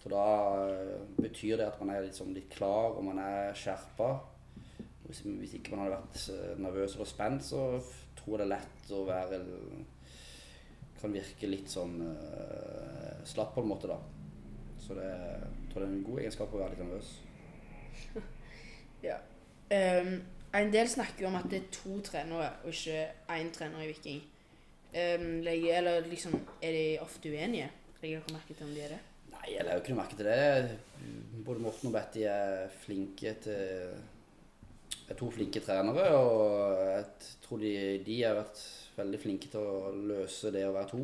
For 0.03 0.13
da 0.13 1.17
betyr 1.17 1.57
det 1.59 1.67
at 1.73 1.81
man 1.81 1.91
er 1.93 2.05
liksom 2.05 2.31
litt 2.37 2.47
klar, 2.53 2.93
og 2.93 3.03
man 3.09 3.19
er 3.25 3.51
skjerpa. 3.57 4.13
Hvis, 5.09 5.25
hvis 5.25 5.57
ikke 5.57 5.75
man 5.75 5.89
hadde 5.89 5.99
vært 5.99 6.61
nervøs 6.61 6.95
eller 6.95 7.09
spent, 7.09 7.43
så 7.49 7.65
tror 8.19 8.41
det 8.41 8.47
er 8.47 8.53
lett 8.55 8.93
å 8.95 9.01
være 9.07 9.41
kan 11.01 11.15
virke 11.15 11.49
litt 11.49 11.71
sånn 11.71 11.95
uh, 12.05 13.21
slapp 13.25 13.55
på 13.55 13.63
en 13.63 13.71
måte, 13.71 13.89
da. 13.89 13.97
Så 14.81 14.97
det, 14.97 15.07
jeg 15.07 15.71
tror 15.71 15.83
det 15.83 15.87
er 15.87 15.95
en 15.95 16.05
god 16.05 16.21
egenskap 16.21 16.53
å 16.53 16.61
være 16.61 16.75
litt 16.75 16.85
nervøs. 16.85 17.15
Ja. 19.01 19.15
Um, 19.73 20.19
en 20.53 20.67
del 20.69 20.85
snakker 20.91 21.23
jo 21.23 21.29
om 21.31 21.37
at 21.39 21.47
det 21.49 21.57
er 21.57 21.69
to 21.73 21.95
trenere, 22.05 22.51
og 22.61 22.69
ikke 22.69 22.99
én 23.33 23.47
trener 23.55 23.81
i 23.81 23.87
Viking. 23.89 24.19
Um, 24.93 25.39
legger, 25.41 25.79
eller 25.79 26.05
liksom, 26.05 26.35
er 26.61 26.75
de 26.75 26.83
ofte 27.01 27.31
uenige? 27.33 27.71
Legger 28.03 28.21
dere 28.21 28.35
merke 28.35 28.53
til 28.53 28.67
om 28.67 28.75
de 28.75 28.83
er 28.85 28.93
det? 28.93 28.99
Nei, 29.31 29.47
jeg 29.55 29.65
legger 29.65 29.81
ikke 29.81 29.97
merke 29.97 30.19
til 30.19 30.29
det. 30.29 30.77
Både 31.47 31.65
Morten 31.65 31.89
og 31.89 31.95
Betty 31.95 32.27
er 32.29 32.67
flinke 32.83 33.33
til 33.41 33.95
to 35.17 35.29
flinke 35.33 35.61
trenere, 35.63 36.05
og 36.15 36.81
jeg 36.87 37.05
tror 37.43 37.61
de, 37.61 37.73
de 38.05 38.17
har 38.23 38.37
vært 38.37 38.61
veldig 38.97 39.19
flinke 39.21 39.49
til 39.51 39.65
å 39.65 39.91
løse 39.95 40.51
det 40.53 40.65
å 40.67 40.75
være 40.75 40.91
to. 40.91 41.03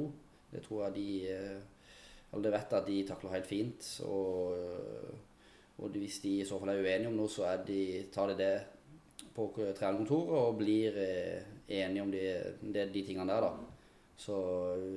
Det 0.51 0.63
tror 0.65 0.85
jeg 0.85 0.95
de 0.97 1.09
eh, 1.33 1.57
Alle 2.35 2.51
vet 2.51 2.73
at 2.75 2.87
de 2.87 2.97
takler 3.07 3.37
helt 3.37 3.47
fint. 3.47 3.85
Og, 4.03 4.57
og 5.79 5.95
hvis 5.95 6.19
de 6.23 6.33
i 6.41 6.47
så 6.47 6.59
fall 6.59 6.73
er 6.73 6.81
uenige 6.83 7.11
om 7.11 7.15
noe, 7.15 7.31
så 7.31 7.45
er 7.47 7.63
de, 7.67 7.81
tar 8.13 8.33
de 8.33 8.35
det 8.41 8.51
på 9.35 9.47
trenerkontoret 9.55 10.33
og 10.35 10.57
blir 10.59 10.97
eh, 10.99 11.47
enige 11.79 12.03
om 12.03 12.11
de, 12.11 12.25
de, 12.61 12.87
de 12.93 13.03
tingene 13.05 13.31
der, 13.31 13.47
da. 13.47 13.73
Så, 14.17 14.37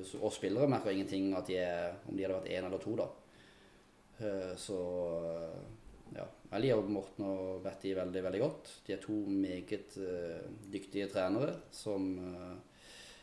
så, 0.07 0.17
oss 0.25 0.39
spillere 0.39 0.67
merker 0.69 0.95
ingenting 0.95 1.29
de 1.45 1.59
er, 1.61 1.91
om 2.09 2.17
de 2.17 2.25
hadde 2.25 2.39
vært 2.39 2.49
én 2.55 2.65
eller 2.67 2.81
to, 2.81 2.95
da. 2.97 3.07
Eh, 4.19 4.53
Så 4.59 4.79
eh, 5.29 5.80
ja. 6.15 6.25
Jeg 6.51 6.63
liker 6.65 6.89
Morten 6.91 7.25
og 7.27 7.61
Betty 7.63 7.93
veldig 7.95 8.23
veldig 8.25 8.41
godt. 8.41 8.71
De 8.87 8.93
er 8.95 9.01
to 9.03 9.15
meget 9.31 9.95
uh, 10.01 10.41
dyktige 10.73 11.07
trenere 11.11 11.53
som 11.71 12.09
uh, 12.19 12.55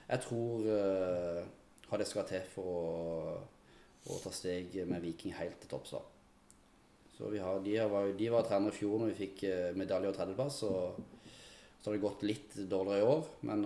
jeg 0.08 0.22
tror 0.24 0.64
uh, 0.64 1.42
har 1.90 2.00
det 2.00 2.06
skal 2.08 2.24
til 2.28 2.46
for 2.54 2.70
å, 2.72 3.34
å 4.08 4.16
ta 4.22 4.32
steg 4.32 4.78
med 4.88 5.04
Viking 5.04 5.36
helt 5.36 5.60
til 5.60 5.70
topps. 5.72 5.92
Så 7.18 7.28
har, 7.34 7.60
de, 7.64 7.76
var- 7.90 8.12
de 8.16 8.30
var 8.32 8.46
trenere 8.46 8.72
i 8.72 8.78
fjor 8.78 9.00
når 9.02 9.12
vi 9.12 9.20
fikk 9.26 9.40
medalje 9.76 10.12
og 10.12 10.16
tredjeplass. 10.16 10.62
og 10.68 11.00
Så 11.80 11.88
har 11.88 11.96
det 11.96 12.02
gått 12.04 12.22
litt 12.28 12.54
dårligere 12.70 13.00
i 13.02 13.08
år, 13.08 13.24
men 13.48 13.64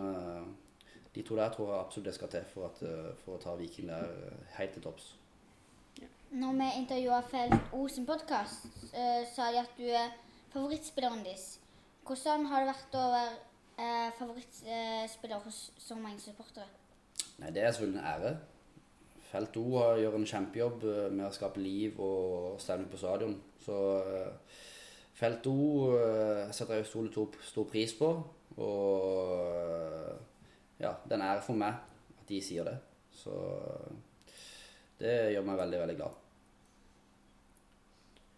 de 1.12 1.25
to 1.26 1.37
der 1.37 1.52
tror 1.52 1.69
jeg 1.69 1.83
absolutt 1.83 2.09
det 2.09 2.14
skal 2.17 2.31
til 2.33 2.47
for, 2.49 2.71
at, 2.71 2.81
for 3.25 3.37
å 3.37 3.43
ta 3.43 3.52
Viking 3.59 3.91
der 3.93 4.09
helt 4.57 4.73
til 4.79 4.87
topps. 4.87 5.11
Når 6.32 6.52
vi 6.52 6.66
intervjua 6.80 7.18
Felt 7.28 7.74
O 7.76 7.86
sin 7.92 8.06
podkast, 8.08 8.62
sa 9.34 9.50
de 9.52 9.58
at 9.60 9.72
du 9.76 9.84
er 9.84 10.14
favorittspilleren 10.54 11.20
deres. 11.26 11.58
Hvordan 12.08 12.46
har 12.48 12.62
det 12.62 12.70
vært 12.70 12.94
å 12.96 13.02
være 13.12 13.34
eh, 13.76 14.14
favorittspiller 14.16 15.42
hos 15.44 15.58
så 15.76 15.98
mange 16.00 16.22
supportere? 16.24 16.70
Nei, 17.36 17.50
Det 17.52 17.60
er 17.60 17.74
selvfølgelig 17.76 18.00
en 18.00 18.06
ære. 18.14 18.30
Felt 19.28 19.58
O 19.60 19.82
gjør 20.00 20.16
en 20.16 20.24
kjempejobb 20.30 20.86
eh, 20.94 21.10
med 21.12 21.26
å 21.26 21.34
skape 21.36 21.60
liv 21.60 22.00
og 22.00 22.56
stemning 22.64 22.88
på 22.88 23.02
stadion. 23.02 23.36
Så 23.60 23.76
eh, 24.00 24.56
Felt 25.20 25.50
O 25.52 25.58
eh, 25.98 26.48
setter 26.48 26.80
jeg 26.80 26.88
stor, 26.94 27.12
stor, 27.44 27.68
pris 27.68 27.92
på. 28.00 28.08
Og 28.56 29.36
eh, 29.52 30.16
ja, 30.80 30.96
det 31.04 31.12
er 31.12 31.20
en 31.20 31.28
ære 31.28 31.44
for 31.44 31.60
meg 31.60 31.76
at 31.76 32.26
de 32.32 32.40
sier 32.40 32.72
det. 32.72 32.78
Så 33.20 33.36
eh, 33.36 34.34
det 35.04 35.16
gjør 35.36 35.48
meg 35.52 35.64
veldig, 35.66 35.84
veldig 35.84 36.00
glad. 36.00 36.22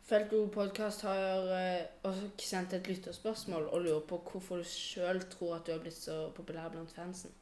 Felto 0.05 0.43
podkast 0.53 1.01
har 1.07 1.47
uh, 1.49 2.11
også 2.11 2.27
sendt 2.45 2.75
et 2.77 2.89
lytterspørsmål 2.91 3.71
og 3.73 3.87
lurer 3.87 4.03
på 4.05 4.19
hvorfor 4.21 4.61
du 4.61 4.67
sjøl 4.69 5.23
tror 5.33 5.55
at 5.57 5.65
du 5.65 5.73
har 5.73 5.79
blitt 5.81 5.97
så 5.97 6.27
populær 6.37 6.67
blant 6.75 6.91
fansen. 6.93 7.33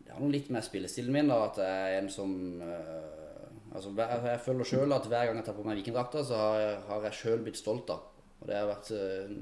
Det 0.00 0.08
har 0.08 0.22
noe 0.22 0.32
litt 0.32 0.48
med 0.48 0.64
spillestilen 0.64 1.12
min, 1.12 1.28
da, 1.28 1.42
at 1.50 1.58
jeg 1.60 1.90
er 1.90 1.98
en 1.98 2.08
som 2.10 2.32
uh, 2.64 3.74
altså, 3.76 3.92
Jeg 3.98 4.40
føler 4.46 4.70
sjøl 4.70 4.96
at 4.96 5.08
hver 5.10 5.28
gang 5.28 5.36
jeg 5.36 5.44
tar 5.50 5.58
på 5.58 5.66
meg 5.66 5.82
vikingdrakta, 5.82 6.22
så 6.24 6.38
har 6.40 6.56
jeg, 6.62 6.78
har 6.88 7.18
sjøl 7.18 7.44
blitt 7.44 7.60
stolt, 7.60 7.84
da. 7.90 7.98
Og 8.42 8.48
det 8.48 8.56
har 8.56 8.66
vært 8.66 8.88
eh, 8.96 9.34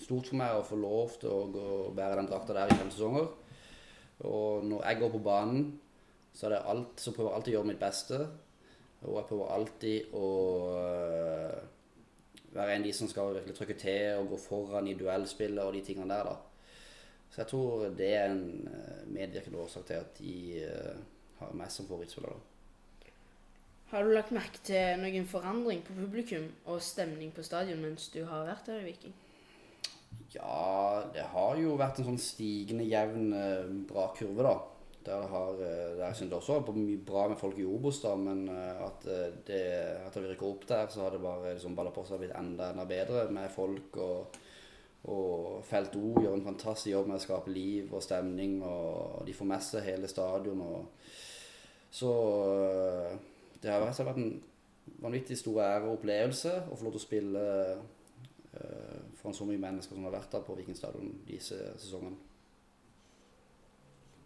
stort 0.00 0.30
for 0.30 0.38
meg 0.40 0.54
å 0.56 0.64
få 0.64 0.78
lov 0.80 1.18
til 1.20 1.28
å 1.28 1.40
gå 1.52 1.64
og 1.82 1.96
bære 1.98 2.16
den 2.16 2.30
drakta 2.30 2.54
der 2.56 2.70
i 2.70 2.78
fem 2.78 2.92
sesonger. 2.94 3.26
Og 4.24 4.64
når 4.64 4.86
jeg 4.86 5.00
går 5.02 5.10
på 5.12 5.20
banen, 5.26 5.66
så, 6.32 6.46
er 6.46 6.54
det 6.54 6.62
alt, 6.70 6.94
så 7.02 7.12
prøver 7.12 7.28
jeg 7.28 7.40
alltid 7.40 7.52
å 7.52 7.56
gjøre 7.58 7.70
mitt 7.72 7.82
beste. 7.82 8.22
Og 9.02 9.18
jeg 9.18 9.28
prøver 9.28 9.52
alltid 9.58 10.16
å 10.16 10.30
eh, 10.78 11.58
være 12.58 12.74
en 12.76 12.84
av 12.84 12.88
de 12.88 12.92
som 12.96 13.10
skal 13.10 13.34
virkelig 13.36 13.56
trykke 13.56 13.78
til 13.80 14.20
og 14.20 14.34
gå 14.34 14.40
foran 14.42 14.90
i 14.90 14.96
duellspillet 14.98 15.64
og 15.64 15.74
de 15.76 15.82
tingene 15.86 16.14
der, 16.14 16.30
da. 16.32 16.36
Så 17.30 17.42
jeg 17.42 17.50
tror 17.50 17.88
det 17.98 18.12
er 18.16 18.30
en 18.32 18.68
eh, 18.68 19.02
medvirkende 19.14 19.60
årsak 19.62 19.86
til 19.86 20.00
at 20.00 20.18
de 20.18 20.36
eh, 20.64 21.02
har 21.38 21.56
meg 21.56 21.70
som 21.72 21.86
favorittspiller. 21.88 22.34
da. 22.34 23.12
Har 23.88 24.04
du 24.04 24.12
lagt 24.12 24.34
merke 24.36 24.60
til 24.64 25.00
noen 25.00 25.28
forandring 25.28 25.80
på 25.84 25.94
publikum 25.96 26.50
og 26.68 26.82
stemning 26.84 27.30
på 27.32 27.44
stadion 27.46 27.80
mens 27.80 28.10
du 28.12 28.20
har 28.28 28.44
vært 28.48 28.68
her 28.68 28.82
i 28.82 28.90
Viking? 28.90 29.14
Ja, 30.34 31.04
det 31.14 31.24
har 31.32 31.56
jo 31.56 31.76
vært 31.80 32.00
en 32.00 32.10
sånn 32.10 32.20
stigende 32.20 32.84
jevn, 32.84 33.32
eh, 33.32 33.70
bra 33.88 34.10
kurve, 34.16 34.44
da. 34.44 34.56
Der, 35.04 35.22
det 35.22 35.28
har, 35.30 35.52
eh, 35.54 35.96
der 35.96 36.20
jeg 36.20 36.32
også 36.32 36.58
var 36.60 36.76
mye 36.76 36.98
bra 37.06 37.28
med 37.28 37.38
folk 37.40 37.58
i 37.58 37.64
Obos, 37.64 38.00
da, 38.02 38.14
men 38.16 38.48
eh, 38.52 38.82
at 38.84 39.06
eh, 39.06 39.30
det 39.46 39.62
at 40.04 40.16
vi 40.16 40.26
rykker 40.26 40.48
opp 40.48 40.66
der, 40.68 40.86
så 40.90 41.04
har 41.04 41.14
det 41.14 41.22
bare 41.22 41.54
liksom, 41.54 41.76
balla 41.76 41.92
på 41.94 42.04
seg 42.04 42.20
blitt 42.22 42.36
enda, 42.36 42.72
enda 42.72 42.84
bedre 42.88 43.28
med 43.32 43.50
folk. 43.54 43.96
og 43.96 44.44
og 45.08 45.62
Felt 45.64 45.94
O 45.96 46.18
gjør 46.20 46.34
en 46.34 46.44
fantastisk 46.44 46.90
jobb 46.90 47.06
med 47.08 47.20
å 47.20 47.22
skape 47.22 47.52
liv 47.54 47.92
og 47.94 48.02
stemning, 48.02 48.58
og 48.66 49.22
de 49.24 49.32
får 49.32 49.46
med 49.46 49.62
seg 49.64 49.86
hele 49.86 50.10
stadion. 50.10 50.60
Og 50.60 51.06
så 51.94 52.10
det 53.62 53.70
har 53.70 53.86
vært 53.86 54.18
en 54.18 54.42
vanvittig 54.98 55.38
stor 55.38 55.62
ære 55.62 55.86
og 55.86 56.00
opplevelse 56.00 56.54
å 56.66 56.76
få 56.76 56.88
lov 56.88 56.96
til 56.96 57.00
å 57.00 57.06
spille 57.06 57.44
uh, 58.58 58.98
foran 59.20 59.38
så 59.38 59.46
mye 59.48 59.62
mennesker 59.62 59.96
som 59.96 60.06
har 60.08 60.16
vært 60.18 60.34
der 60.34 60.44
på 60.46 60.58
Vikingstadion 60.58 61.14
disse 61.28 61.58
sesongene. 61.78 62.27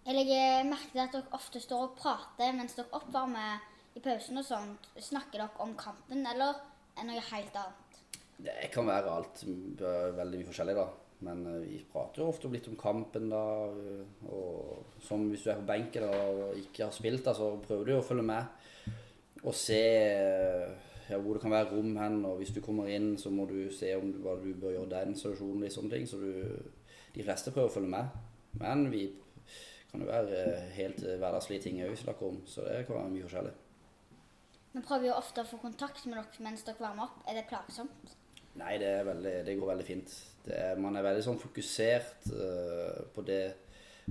Jeg 0.03 0.17
legger 0.17 0.65
merke 0.67 0.91
til 0.91 1.01
at 1.05 1.13
dere 1.15 1.37
ofte 1.37 1.61
står 1.63 1.85
og 1.85 1.93
prater 1.99 2.55
mens 2.57 2.75
dere 2.75 2.91
oppvarmer 2.99 3.63
i 3.95 4.01
pausen 4.03 4.41
og 4.41 4.47
sånt. 4.47 4.89
Snakker 4.99 5.45
dere 5.45 5.63
om 5.63 5.77
kampen, 5.79 6.25
eller 6.27 6.59
er 6.99 7.07
noe 7.07 7.23
helt 7.29 7.59
annet? 7.61 8.01
Det 8.43 8.73
kan 8.75 8.89
være 8.89 9.13
alt. 9.13 9.45
Veldig 10.19 10.41
mye 10.41 10.49
forskjellig, 10.49 10.75
da. 10.75 10.89
Men 11.23 11.45
eh, 11.47 11.61
vi 11.69 11.79
prater 11.93 12.25
jo 12.25 12.33
ofte 12.33 12.51
litt 12.51 12.67
om 12.67 12.79
kampen, 12.81 13.31
da. 13.31 13.45
Og 14.27 14.99
som 15.07 15.29
hvis 15.31 15.47
du 15.47 15.53
er 15.53 15.61
på 15.61 15.69
benken 15.71 16.09
og 16.09 16.59
ikke 16.59 16.89
har 16.89 16.97
spilt, 16.97 17.23
da, 17.29 17.37
så 17.39 17.53
prøver 17.63 17.93
du 17.93 17.95
å 18.01 18.07
følge 18.07 18.27
med 18.27 18.59
og 19.43 19.55
se 19.59 19.79
ja, 21.09 21.17
hvor 21.19 21.35
det 21.35 21.41
kan 21.43 21.55
være 21.55 21.73
rom 21.73 21.97
hen. 21.99 22.21
Og 22.27 22.43
hvis 22.43 22.55
du 22.55 22.61
kommer 22.63 22.91
inn, 22.91 23.15
så 23.19 23.31
må 23.31 23.47
du 23.51 23.71
se 23.75 23.95
om 23.99 24.11
hva 24.23 24.37
du 24.43 24.51
bør 24.51 24.77
gjøre 24.77 24.91
i 24.91 24.95
den 24.95 25.19
situasjonen. 25.19 25.63
Liksom, 25.67 25.91
ting. 25.91 26.11
Så 26.11 26.19
du, 26.19 26.31
de 27.15 27.27
fleste 27.27 27.55
prøver 27.55 27.71
å 27.71 27.75
følge 27.79 27.95
med. 27.95 28.23
Men 28.59 28.89
vi 28.93 29.07
kan 29.93 30.01
jo 30.01 30.09
være 30.09 30.61
helt 30.79 31.03
hverdagslige 31.05 31.67
ting 31.67 31.83
òg 31.85 31.93
vi 31.93 32.01
snakker 32.01 32.33
om. 32.33 32.41
Så 32.49 32.65
det 32.65 32.87
kan 32.87 32.97
være 32.97 33.13
mye 33.13 33.27
forskjellig. 33.27 33.53
Vi 34.73 34.81
prøver 34.81 35.11
jo 35.11 35.17
ofte 35.19 35.43
å 35.45 35.49
få 35.49 35.59
kontakt 35.61 36.07
med 36.09 36.17
dere 36.17 36.45
mens 36.45 36.65
dere 36.65 36.81
varmer 36.81 37.11
opp. 37.11 37.19
Er 37.29 37.37
det 37.37 37.49
plagsomt? 37.51 38.15
Nei, 38.57 38.77
det, 38.81 38.93
veldig, 39.05 39.35
det 39.45 39.57
går 39.59 39.69
veldig 39.73 39.85
fint. 39.85 40.15
Er, 40.49 40.81
man 40.81 40.97
er 40.97 41.05
veldig 41.05 41.25
sånn 41.25 41.41
fokusert 41.41 42.31
uh, 42.33 43.05
på 43.13 43.25
det 43.25 43.43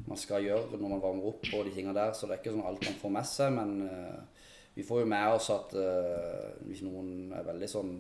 man 0.08 0.18
skal 0.18 0.46
gjøre 0.46 0.78
når 0.80 0.94
man 0.94 1.02
varmer 1.04 1.28
opp 1.34 1.50
og 1.52 1.66
de 1.68 1.74
tingene 1.76 1.98
der, 1.98 2.14
så 2.16 2.26
det 2.26 2.38
er 2.38 2.42
ikke 2.42 2.54
sånn 2.54 2.66
alt 2.70 2.86
man 2.88 3.02
får 3.02 3.14
med 3.18 3.30
seg. 3.30 3.58
Men 3.58 3.74
uh, 3.90 4.46
vi 4.78 4.86
får 4.86 5.02
jo 5.02 5.12
med 5.14 5.34
oss 5.34 5.50
at 5.54 5.74
uh, 5.78 6.62
hvis 6.68 6.86
noen 6.86 7.34
er 7.38 7.48
veldig 7.50 7.70
sånn 7.70 7.96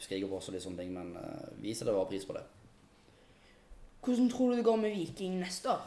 skriker 0.00 0.30
på 0.30 0.38
oss 0.38 0.48
og 0.48 0.56
litt 0.56 0.64
sånne 0.64 0.80
ting, 0.80 0.94
men 0.96 1.10
vi 1.60 1.74
setter 1.76 1.92
bare 1.92 2.08
pris 2.08 2.24
på 2.24 2.32
det. 2.32 2.40
Hvordan 4.04 4.30
tror 4.32 4.52
du 4.52 4.56
det 4.56 4.64
går 4.64 4.78
med 4.80 4.94
Viking 4.96 5.34
neste 5.42 5.68
år? 5.74 5.82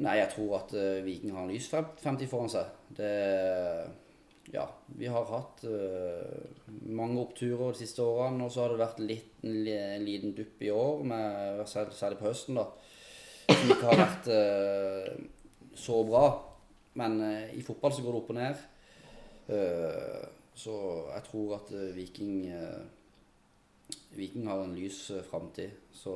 Nei, 0.00 0.16
jeg 0.16 0.30
tror 0.32 0.54
at 0.62 0.70
Viking 1.04 1.34
har 1.36 1.44
en 1.44 1.50
lys 1.52 1.66
fremtid 1.70 2.28
foran 2.30 2.48
seg. 2.48 2.70
Det 2.96 3.10
ja, 4.52 4.64
vi 4.86 5.06
har 5.06 5.26
hatt 5.30 5.62
uh, 5.64 6.70
mange 6.90 7.20
oppturer 7.22 7.70
de 7.70 7.84
siste 7.84 8.02
årene, 8.02 8.46
og 8.46 8.52
så 8.52 8.64
har 8.64 8.72
det 8.72 8.80
vært 8.80 9.02
litt, 9.04 9.32
en 9.46 10.06
liten 10.06 10.34
dupp 10.34 10.62
i 10.64 10.72
år, 10.74 11.04
med, 11.06 11.60
særlig 11.70 12.18
på 12.18 12.26
høsten, 12.26 12.58
da, 12.58 12.66
som 13.46 13.70
ikke 13.70 13.92
har 13.92 14.00
vært 14.00 14.30
uh, 14.34 15.12
så 15.78 16.00
bra. 16.08 16.24
Men 16.98 17.20
uh, 17.22 17.52
i 17.54 17.62
fotball 17.62 17.94
så 17.94 18.02
går 18.04 18.16
det 18.16 18.22
opp 18.24 18.34
og 18.34 18.40
ned. 18.40 18.66
så 20.54 20.74
jeg 21.10 21.22
tror 21.26 21.54
at 21.56 21.70
Viking 21.96 22.44
Viking 24.14 24.44
har 24.46 24.60
en 24.62 24.76
lys 24.76 25.00
framtid. 25.26 25.72
Så 25.90 26.12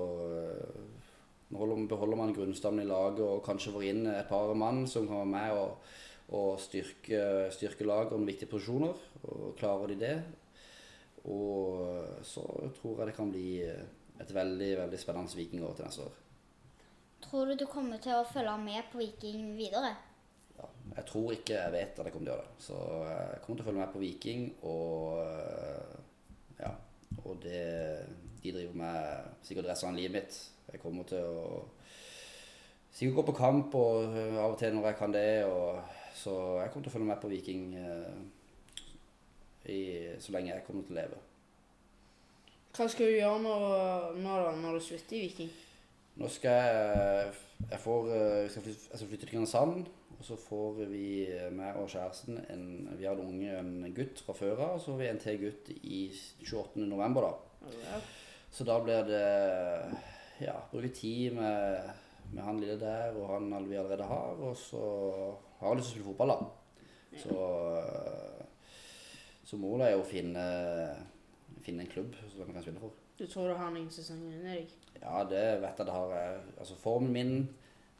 beholder 1.50 2.16
man 2.16 2.32
grunnstammen 2.34 2.84
i 2.84 2.88
laget 2.88 3.20
og 3.26 3.44
kanskje 3.44 3.74
får 3.74 3.86
inn 3.90 4.06
et 4.10 4.28
par 4.28 4.54
mann 4.58 4.86
som 4.90 5.06
kan 5.08 5.22
være 5.22 5.34
med 5.34 5.60
og 5.60 5.92
og 6.32 6.60
styrke, 6.60 7.50
styrke 7.52 7.84
laget 7.84 8.12
om 8.16 8.26
viktige 8.26 8.48
posisjoner. 8.48 8.94
Og 9.22 9.54
klarer 9.58 9.92
de 9.92 9.98
det, 10.00 10.14
og 11.24 12.24
så 12.24 12.44
tror 12.80 12.98
jeg 12.98 13.06
det 13.10 13.16
kan 13.16 13.30
bli 13.32 13.60
et 13.64 14.34
veldig 14.34 14.70
veldig 14.78 15.00
spennende 15.00 15.36
Vikingår 15.36 15.76
til 15.76 15.84
neste 15.84 16.02
år. 16.02 16.18
Tror 17.24 17.44
du 17.46 17.54
du 17.56 17.66
kommer 17.66 17.98
til 17.98 18.12
å 18.18 18.26
følge 18.28 18.56
med 18.60 18.90
på 18.92 19.00
Viking 19.00 19.54
videre? 19.56 19.94
Ja, 20.58 20.68
jeg 20.96 21.06
tror 21.08 21.32
ikke 21.32 21.56
jeg 21.56 21.72
vet 21.72 21.98
at 21.98 22.04
jeg 22.04 22.12
kommer 22.12 22.26
til 22.26 22.34
å 22.34 22.36
gjøre 22.36 22.48
det. 22.48 22.64
Så 22.66 22.80
jeg 23.08 23.40
kommer 23.42 23.56
til 23.56 23.64
å 23.64 23.68
følge 23.68 23.80
med 23.80 23.94
på 23.94 24.02
Viking, 24.04 24.42
og 24.62 26.60
ja. 26.60 26.74
Og 27.24 27.38
det 27.40 27.64
de 28.42 28.52
driver 28.52 28.76
med 28.76 29.36
sikkert 29.46 29.70
resten 29.70 29.88
av 29.88 29.96
livet 29.96 30.12
mitt. 30.18 30.34
Jeg 30.74 30.82
kommer 30.82 31.06
til 31.06 31.22
å 31.22 31.64
sikkert 32.94 33.16
gå 33.20 33.26
på 33.28 33.36
kamp 33.38 33.74
og 33.78 34.16
av 34.38 34.54
og 34.54 34.58
til 34.58 34.74
når 34.74 34.88
jeg 34.90 34.98
kan 34.98 35.14
det. 35.14 35.28
så 36.14 36.34
jeg 36.62 36.70
kommer 36.70 36.86
til 36.86 36.90
å 36.90 36.94
følge 36.94 37.10
med 37.10 37.20
på 37.22 37.30
Viking 37.30 37.62
eh, 37.78 38.18
i, 39.70 39.80
så 40.20 40.34
lenge 40.34 40.52
jeg 40.52 40.64
kommer 40.66 40.86
til 40.86 40.94
å 40.94 41.00
leve. 41.00 41.20
Hva 42.74 42.86
skal 42.90 43.10
du 43.10 43.16
gjøre 43.16 43.42
når, 43.42 44.16
når, 44.22 44.48
når 44.62 44.78
du 44.78 44.84
slutter 44.84 45.16
i 45.16 45.20
Viking? 45.28 45.52
Nå 46.14 46.30
skal 46.30 46.58
jeg 46.58 47.34
Jeg, 47.70 47.80
får, 47.82 48.08
eh, 48.14 48.40
jeg, 48.44 48.50
skal, 48.50 48.66
flytte, 48.66 48.88
jeg 48.90 48.98
skal 48.98 49.08
flytte 49.08 49.26
til 49.26 49.32
Kristiansand. 49.32 49.92
Og 50.14 50.26
så 50.26 50.36
får 50.38 50.76
vi, 50.88 51.06
meg 51.52 51.76
og 51.76 51.88
kjæresten 51.90 52.38
en, 52.50 52.66
Vi 52.98 53.06
har 53.06 53.18
en 53.18 53.26
unge, 53.26 53.58
en 53.58 53.94
gutt 53.94 54.22
fra 54.22 54.34
før 54.38 54.54
av. 54.58 54.76
Og 54.76 54.80
så 54.82 54.92
får 54.92 55.00
vi 55.02 55.08
en 55.10 55.22
til 55.22 55.40
gutt 55.42 55.72
i 55.74 56.02
28. 56.44 56.86
november, 56.86 57.26
da. 57.26 57.72
Ja. 57.82 57.98
Så 58.54 58.64
da 58.64 58.78
blir 58.82 59.02
det 59.08 59.24
Ja, 60.44 60.58
bruke 60.70 60.90
tid 60.92 61.32
med, 61.38 61.90
med 62.32 62.42
han 62.44 62.60
lille 62.60 62.76
der 62.80 63.16
og 63.16 63.30
han 63.32 63.68
vi 63.68 63.78
allerede 63.80 64.04
har. 64.04 64.36
Og 64.44 64.56
så 64.56 64.82
har 65.60 65.72
jeg 65.72 65.80
lyst 65.80 65.94
til 65.94 65.94
å 65.94 66.02
spille 66.02 66.10
fotball, 66.10 66.34
da. 66.34 66.38
Så, 67.22 67.36
så 69.46 69.58
målet 69.60 69.88
er 69.88 70.00
å 70.00 70.06
finne, 70.06 70.44
finne 71.64 71.86
en 71.86 71.92
klubb 71.92 72.16
som 72.20 72.42
vi 72.42 72.52
kan 72.52 72.64
spille 72.64 72.82
for. 72.82 72.92
Du 73.14 73.26
tror 73.30 73.52
du 73.52 73.54
har 73.54 73.70
noen 73.70 73.90
sesonger 73.94 74.34
inni 74.34 74.56
deg? 74.56 74.72
Ja, 74.98 75.20
det 75.30 75.44
vet 75.62 75.78
jeg 75.78 75.86
det 75.86 75.94
har. 75.94 76.14
Jeg. 76.18 76.40
Altså, 76.58 76.78
formen 76.82 77.12
min 77.14 77.36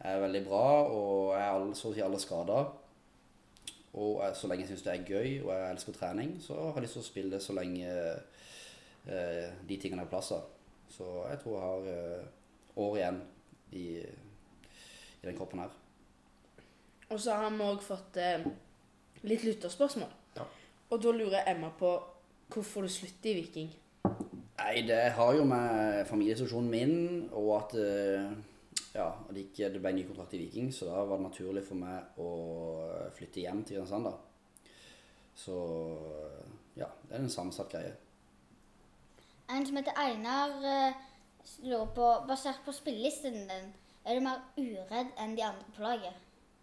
er 0.05 0.21
veldig 0.21 0.41
bra, 0.49 0.65
og 0.91 1.37
jeg 1.37 1.45
er 1.45 1.53
alle, 1.53 1.77
så 1.79 1.93
å 1.93 1.95
si 1.95 2.03
alle 2.05 2.21
skada. 2.21 2.65
Og 3.95 4.19
jeg, 4.25 4.35
så 4.35 4.51
lenge 4.51 4.67
jeg 4.67 4.73
syns 4.73 4.85
det 4.85 4.95
er 4.95 5.07
gøy, 5.07 5.29
og 5.45 5.53
jeg 5.55 5.69
elsker 5.71 5.95
trening, 5.95 6.35
så 6.43 6.59
har 6.59 6.75
jeg 6.75 6.89
lyst 6.89 6.99
til 6.99 7.05
å 7.05 7.07
spille 7.07 7.41
så 7.41 7.55
lenge 7.55 7.93
eh, 9.07 9.55
de 9.69 9.79
tingene 9.79 10.03
er 10.03 10.11
på 10.11 10.17
plass. 10.17 10.33
Så 10.91 11.07
jeg 11.31 11.41
tror 11.43 11.57
jeg 11.57 11.69
har 11.69 11.89
eh, 11.93 12.27
år 12.77 12.97
igjen 12.97 13.23
i, 13.73 13.87
i 15.23 15.27
den 15.27 15.37
kroppen 15.37 15.65
her. 15.65 15.73
Og 17.11 17.21
så 17.21 17.37
har 17.39 17.51
vi 17.55 17.67
òg 17.67 17.83
fått 17.85 18.19
eh, 18.23 18.45
litt 19.29 19.45
lytterspørsmål. 19.47 20.11
Ja. 20.37 20.47
Og 20.91 21.03
da 21.03 21.13
lurer 21.15 21.49
Emma 21.51 21.71
på 21.79 21.95
hvorfor 22.53 22.87
du 22.87 22.93
slutter 22.93 23.33
i 23.33 23.39
Viking. 23.41 23.71
Nei, 24.59 24.83
det 24.87 25.15
har 25.17 25.35
jo 25.35 25.45
med 25.49 26.05
familiesituasjonen 26.09 26.71
min 26.71 26.95
og 27.35 27.51
at 27.59 27.75
eh, 27.81 28.29
ja, 28.95 29.09
det 29.31 29.49
ikke 29.49 29.73
det 29.75 29.83
ble 29.83 29.93
ny 29.97 30.05
kontrakt 30.07 30.37
i 30.37 30.41
Viking, 30.45 30.71
så 30.73 30.87
da 30.87 31.03
var 31.03 31.19
det 31.19 31.27
naturlig 31.27 31.65
for 31.67 31.81
meg 31.81 32.21
å 32.23 32.31
flytte 33.17 33.43
hjem 33.43 33.65
til 33.65 33.81
Kristiansand. 33.81 34.07
da. 34.07 34.71
Så 35.35 35.57
ja, 36.79 36.87
det 37.09 37.17
er 37.17 37.25
en 37.25 37.33
sammensatt 37.33 37.73
greie. 37.73 37.97
En 39.53 39.67
som 39.67 39.77
heter 39.77 39.97
Einar, 40.01 40.53
eh, 40.65 40.95
lurer 41.63 41.87
på 41.97 42.11
Basert 42.29 42.65
på 42.65 42.73
spillelisten 42.73 43.45
din, 43.49 43.73
er 44.05 44.17
du 44.17 44.25
mer 44.25 44.41
uredd 44.57 45.11
enn 45.21 45.37
de 45.37 45.45
andre 45.45 45.75
på 45.77 45.85
laget? 45.85 46.21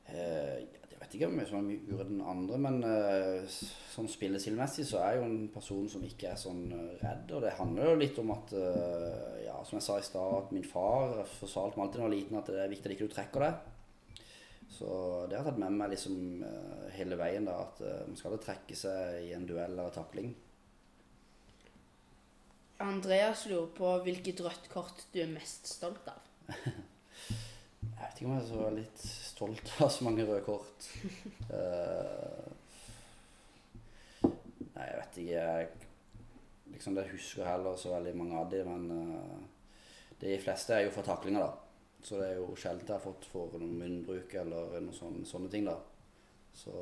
Eh, 0.10 0.62
jeg 0.92 1.00
vet 1.00 1.16
ikke 1.16 1.30
om 1.30 1.40
jeg 1.40 1.50
er 1.50 1.64
mye 1.66 1.94
uredd 1.94 2.12
enn 2.12 2.24
andre, 2.34 2.58
men 2.62 2.80
eh, 2.86 3.60
sånn 3.94 4.10
spillestilmessig 4.12 4.86
så 4.90 5.00
er 5.02 5.16
jeg 5.16 5.22
jo 5.22 5.30
en 5.30 5.48
person 5.54 5.88
som 5.90 6.06
ikke 6.06 6.32
er 6.32 6.42
sånn 6.42 6.64
eh, 6.76 6.92
redd. 7.02 7.34
Og 7.38 7.46
det 7.46 7.56
handler 7.58 7.92
jo 7.92 8.02
litt 8.02 8.22
om 8.22 8.34
at, 8.36 8.54
ja, 9.46 9.58
som 9.66 9.78
jeg 9.80 9.88
sa 9.88 9.98
i 10.00 10.06
stad, 10.06 10.38
at 10.38 10.54
min 10.56 10.68
far 10.68 11.22
forsalte 11.38 11.78
meg 11.78 11.88
alltid 11.88 12.02
da 12.02 12.04
jeg 12.04 12.10
var 12.10 12.18
liten 12.18 12.42
at 12.42 12.54
det 12.54 12.62
er 12.64 12.74
viktig 12.74 12.90
at 12.90 12.98
ikke 12.98 13.10
du 13.10 13.16
trekker 13.16 13.48
deg. 13.48 13.68
Så 14.72 14.92
det 15.30 15.36
har 15.36 15.44
jeg 15.44 15.52
tatt 15.52 15.62
med 15.62 15.76
meg 15.78 15.92
liksom 15.92 16.16
hele 16.96 17.18
veien, 17.20 17.46
da, 17.46 17.58
at 17.66 17.82
man 18.08 18.18
skal 18.18 18.38
trekke 18.42 18.78
seg 18.78 19.28
i 19.28 19.34
en 19.36 19.46
duell 19.50 19.74
eller 19.74 19.94
takling. 19.94 20.32
Andreas 22.82 23.46
lurer 23.50 23.70
på 23.78 23.92
hvilket 24.06 24.42
rødt 24.46 24.70
kort 24.72 25.06
du 25.14 25.22
er 25.22 25.32
mest 25.32 25.70
stolt 25.70 26.08
av. 26.10 26.24
jeg 26.52 28.00
vet 28.00 28.18
ikke 28.18 28.28
om 28.28 28.34
jeg 28.34 28.42
er 28.42 28.50
så 28.50 28.72
litt 28.76 29.04
stolt 29.06 29.74
av 29.80 29.92
så 29.94 30.08
mange 30.08 30.26
røde 30.28 30.42
kort. 30.46 30.88
Uh, 31.52 32.48
nei, 34.76 34.86
jeg 34.88 34.98
vet 34.98 35.20
ikke. 35.24 35.44
Jeg, 35.46 35.68
liksom, 36.76 36.98
det 36.98 37.10
husker 37.12 37.50
heller 37.50 37.78
så 37.80 37.94
veldig 37.96 38.16
mange 38.18 38.40
av 38.42 38.50
de, 38.54 38.64
men 38.68 38.90
uh, 38.92 40.16
de 40.24 40.40
fleste 40.42 40.76
er 40.76 40.88
jo 40.88 40.96
fra 40.96 41.06
taklinger, 41.06 41.46
da. 41.46 41.52
Så 42.02 42.18
det 42.18 42.32
er 42.32 42.40
jo 42.40 42.56
sjelden 42.58 42.88
jeg 42.88 42.96
har 42.96 43.04
fått 43.04 43.28
for 43.30 43.54
noen 43.62 43.78
munnbruk 43.78 44.34
eller 44.42 44.80
noen 44.80 44.96
sånne, 44.96 45.26
sånne 45.30 45.52
ting, 45.54 45.70
da. 45.70 45.78
Så 46.58 46.74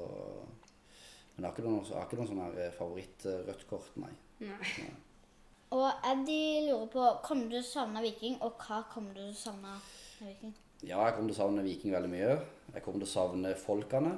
Men 1.36 1.46
jeg 1.46 1.52
har 1.52 1.54
ikke 1.54 1.68
noen, 1.68 1.86
jeg 1.88 1.96
har 1.96 2.08
ikke 2.08 2.18
noen 2.20 2.30
sånn 2.32 2.58
eh, 2.60 2.74
favoritt-rødt 2.76 3.62
kort, 3.70 3.94
nei. 4.02 4.12
nei. 4.44 4.58
nei. 4.60 4.90
Og 5.76 6.06
Eddie 6.12 6.66
lurer 6.66 6.88
på 6.90 7.06
kommer 7.26 7.46
du 7.46 7.60
til 7.60 7.62
å 7.62 7.68
savne 7.68 8.02
Viking, 8.02 8.40
og 8.42 8.58
hva 8.58 8.82
kommer 8.90 9.14
du 9.14 9.22
til 9.22 9.36
å 9.36 9.38
savne 9.38 9.76
Viking? 10.24 10.56
Ja, 10.82 11.04
jeg 11.04 11.14
kommer 11.16 11.30
til 11.30 11.36
å 11.36 11.42
savne 11.44 11.66
Viking 11.66 11.94
veldig 11.94 12.10
mye. 12.10 12.38
Jeg 12.74 12.86
kommer 12.86 13.04
til 13.04 13.10
å 13.10 13.12
savne 13.12 13.54
folkene 13.60 14.16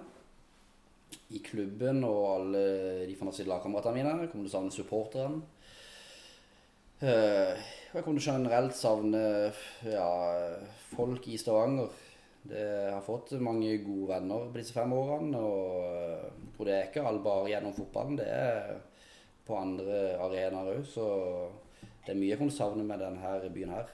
i 1.36 1.42
klubben 1.44 2.06
og 2.08 2.22
alle 2.36 2.62
de 3.10 3.18
fantastiske 3.20 3.52
lagkameratene 3.52 3.98
mine. 3.98 4.14
Jeg 4.24 4.32
kommer 4.32 4.48
til 4.48 4.52
å 4.52 4.56
savne 4.56 4.76
supporterne. 4.76 5.42
Eh, 7.02 7.60
og 7.92 7.98
jeg 7.98 8.06
kommer 8.06 8.22
til 8.22 8.30
å 8.30 8.36
generelt 8.38 8.78
savne 8.78 9.24
ja, 9.90 10.08
folk 10.94 11.28
i 11.28 11.40
Stavanger. 11.42 11.90
Det, 12.42 12.62
har 12.94 13.04
fått 13.06 13.36
mange 13.44 13.74
gode 13.84 14.14
venner 14.16 14.48
på 14.48 14.58
disse 14.62 14.74
fem 14.74 14.94
årene, 14.96 15.42
og, 15.42 15.84
eh, 15.90 16.64
det 16.66 16.74
er 16.78 16.88
ikke 16.88 17.04
all 17.10 17.20
bare 17.26 17.52
gjennom 17.52 17.76
fotballen. 17.76 18.18
Det 18.22 18.30
er 18.30 18.72
på 19.47 19.58
andre 19.58 20.17
arenaer 20.21 20.77
òg, 20.77 20.86
så 20.88 21.06
det 22.06 22.13
er 22.13 22.19
mye 22.19 22.32
jeg 22.34 22.41
kan 22.41 22.54
savne 22.54 22.84
med 22.86 23.01
denne 23.01 23.49
byen 23.54 23.73
her. 23.75 23.91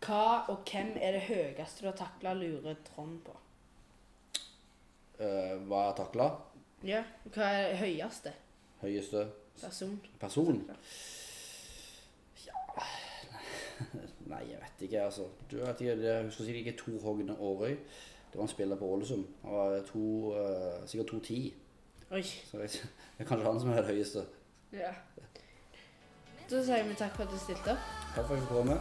Hva 0.00 0.48
og 0.48 0.62
hvem 0.64 0.94
er 0.96 1.12
det 1.18 1.26
høyeste 1.28 1.84
du 1.84 1.90
har 1.90 1.96
takla 1.98 2.32
lure 2.34 2.76
Trond 2.86 3.18
på? 3.26 3.34
Eh, 5.20 5.56
hva 5.68 5.82
jeg 5.82 5.90
har 5.90 5.98
takla? 5.98 6.28
Ja, 6.88 7.02
hva 7.34 7.50
er 7.52 7.66
det 7.68 7.80
høyeste 7.82 8.32
Høyeste 8.80 9.26
person? 9.60 9.98
person? 10.20 10.62
Nei, 14.30 14.40
jeg 14.48 14.60
vet 14.62 14.84
ikke, 14.86 15.02
altså. 15.02 15.26
Du 15.50 15.58
vet 15.60 15.80
ikke, 15.80 15.98
Jeg 16.00 16.24
husker 16.24 16.44
sikkert 16.44 16.66
ikke 16.66 16.78
Tor 16.78 16.98
Hogne 17.04 17.36
Aarøy. 17.36 17.76
Det 18.30 18.38
var 18.38 18.42
en 18.42 18.48
spiller 18.48 18.76
på 18.76 18.88
Ålesund. 18.94 19.24
Han 19.42 19.52
var 19.52 19.82
to, 19.88 20.32
uh, 20.32 20.86
sikkert 20.86 21.12
2,10. 21.12 21.52
Oi. 22.10 22.22
Så 22.22 22.58
jeg, 22.58 22.70
det 22.70 23.22
er 23.22 23.28
kanskje 23.28 23.46
han 23.46 23.60
som 23.60 23.70
er 23.70 23.76
den 23.76 23.84
høyeste. 23.92 24.24
Ja. 24.74 24.90
Da 26.50 26.62
sier 26.66 26.82
vi 26.88 26.96
takk 26.98 27.14
for 27.14 27.22
at 27.22 27.30
du 27.30 27.38
stilte 27.38 27.76
opp. 27.76 27.92
Takk 28.16 28.24
for 28.26 28.34
at 28.34 28.40
jeg 28.40 28.46
fikk 28.48 28.56
komme. 28.56 28.78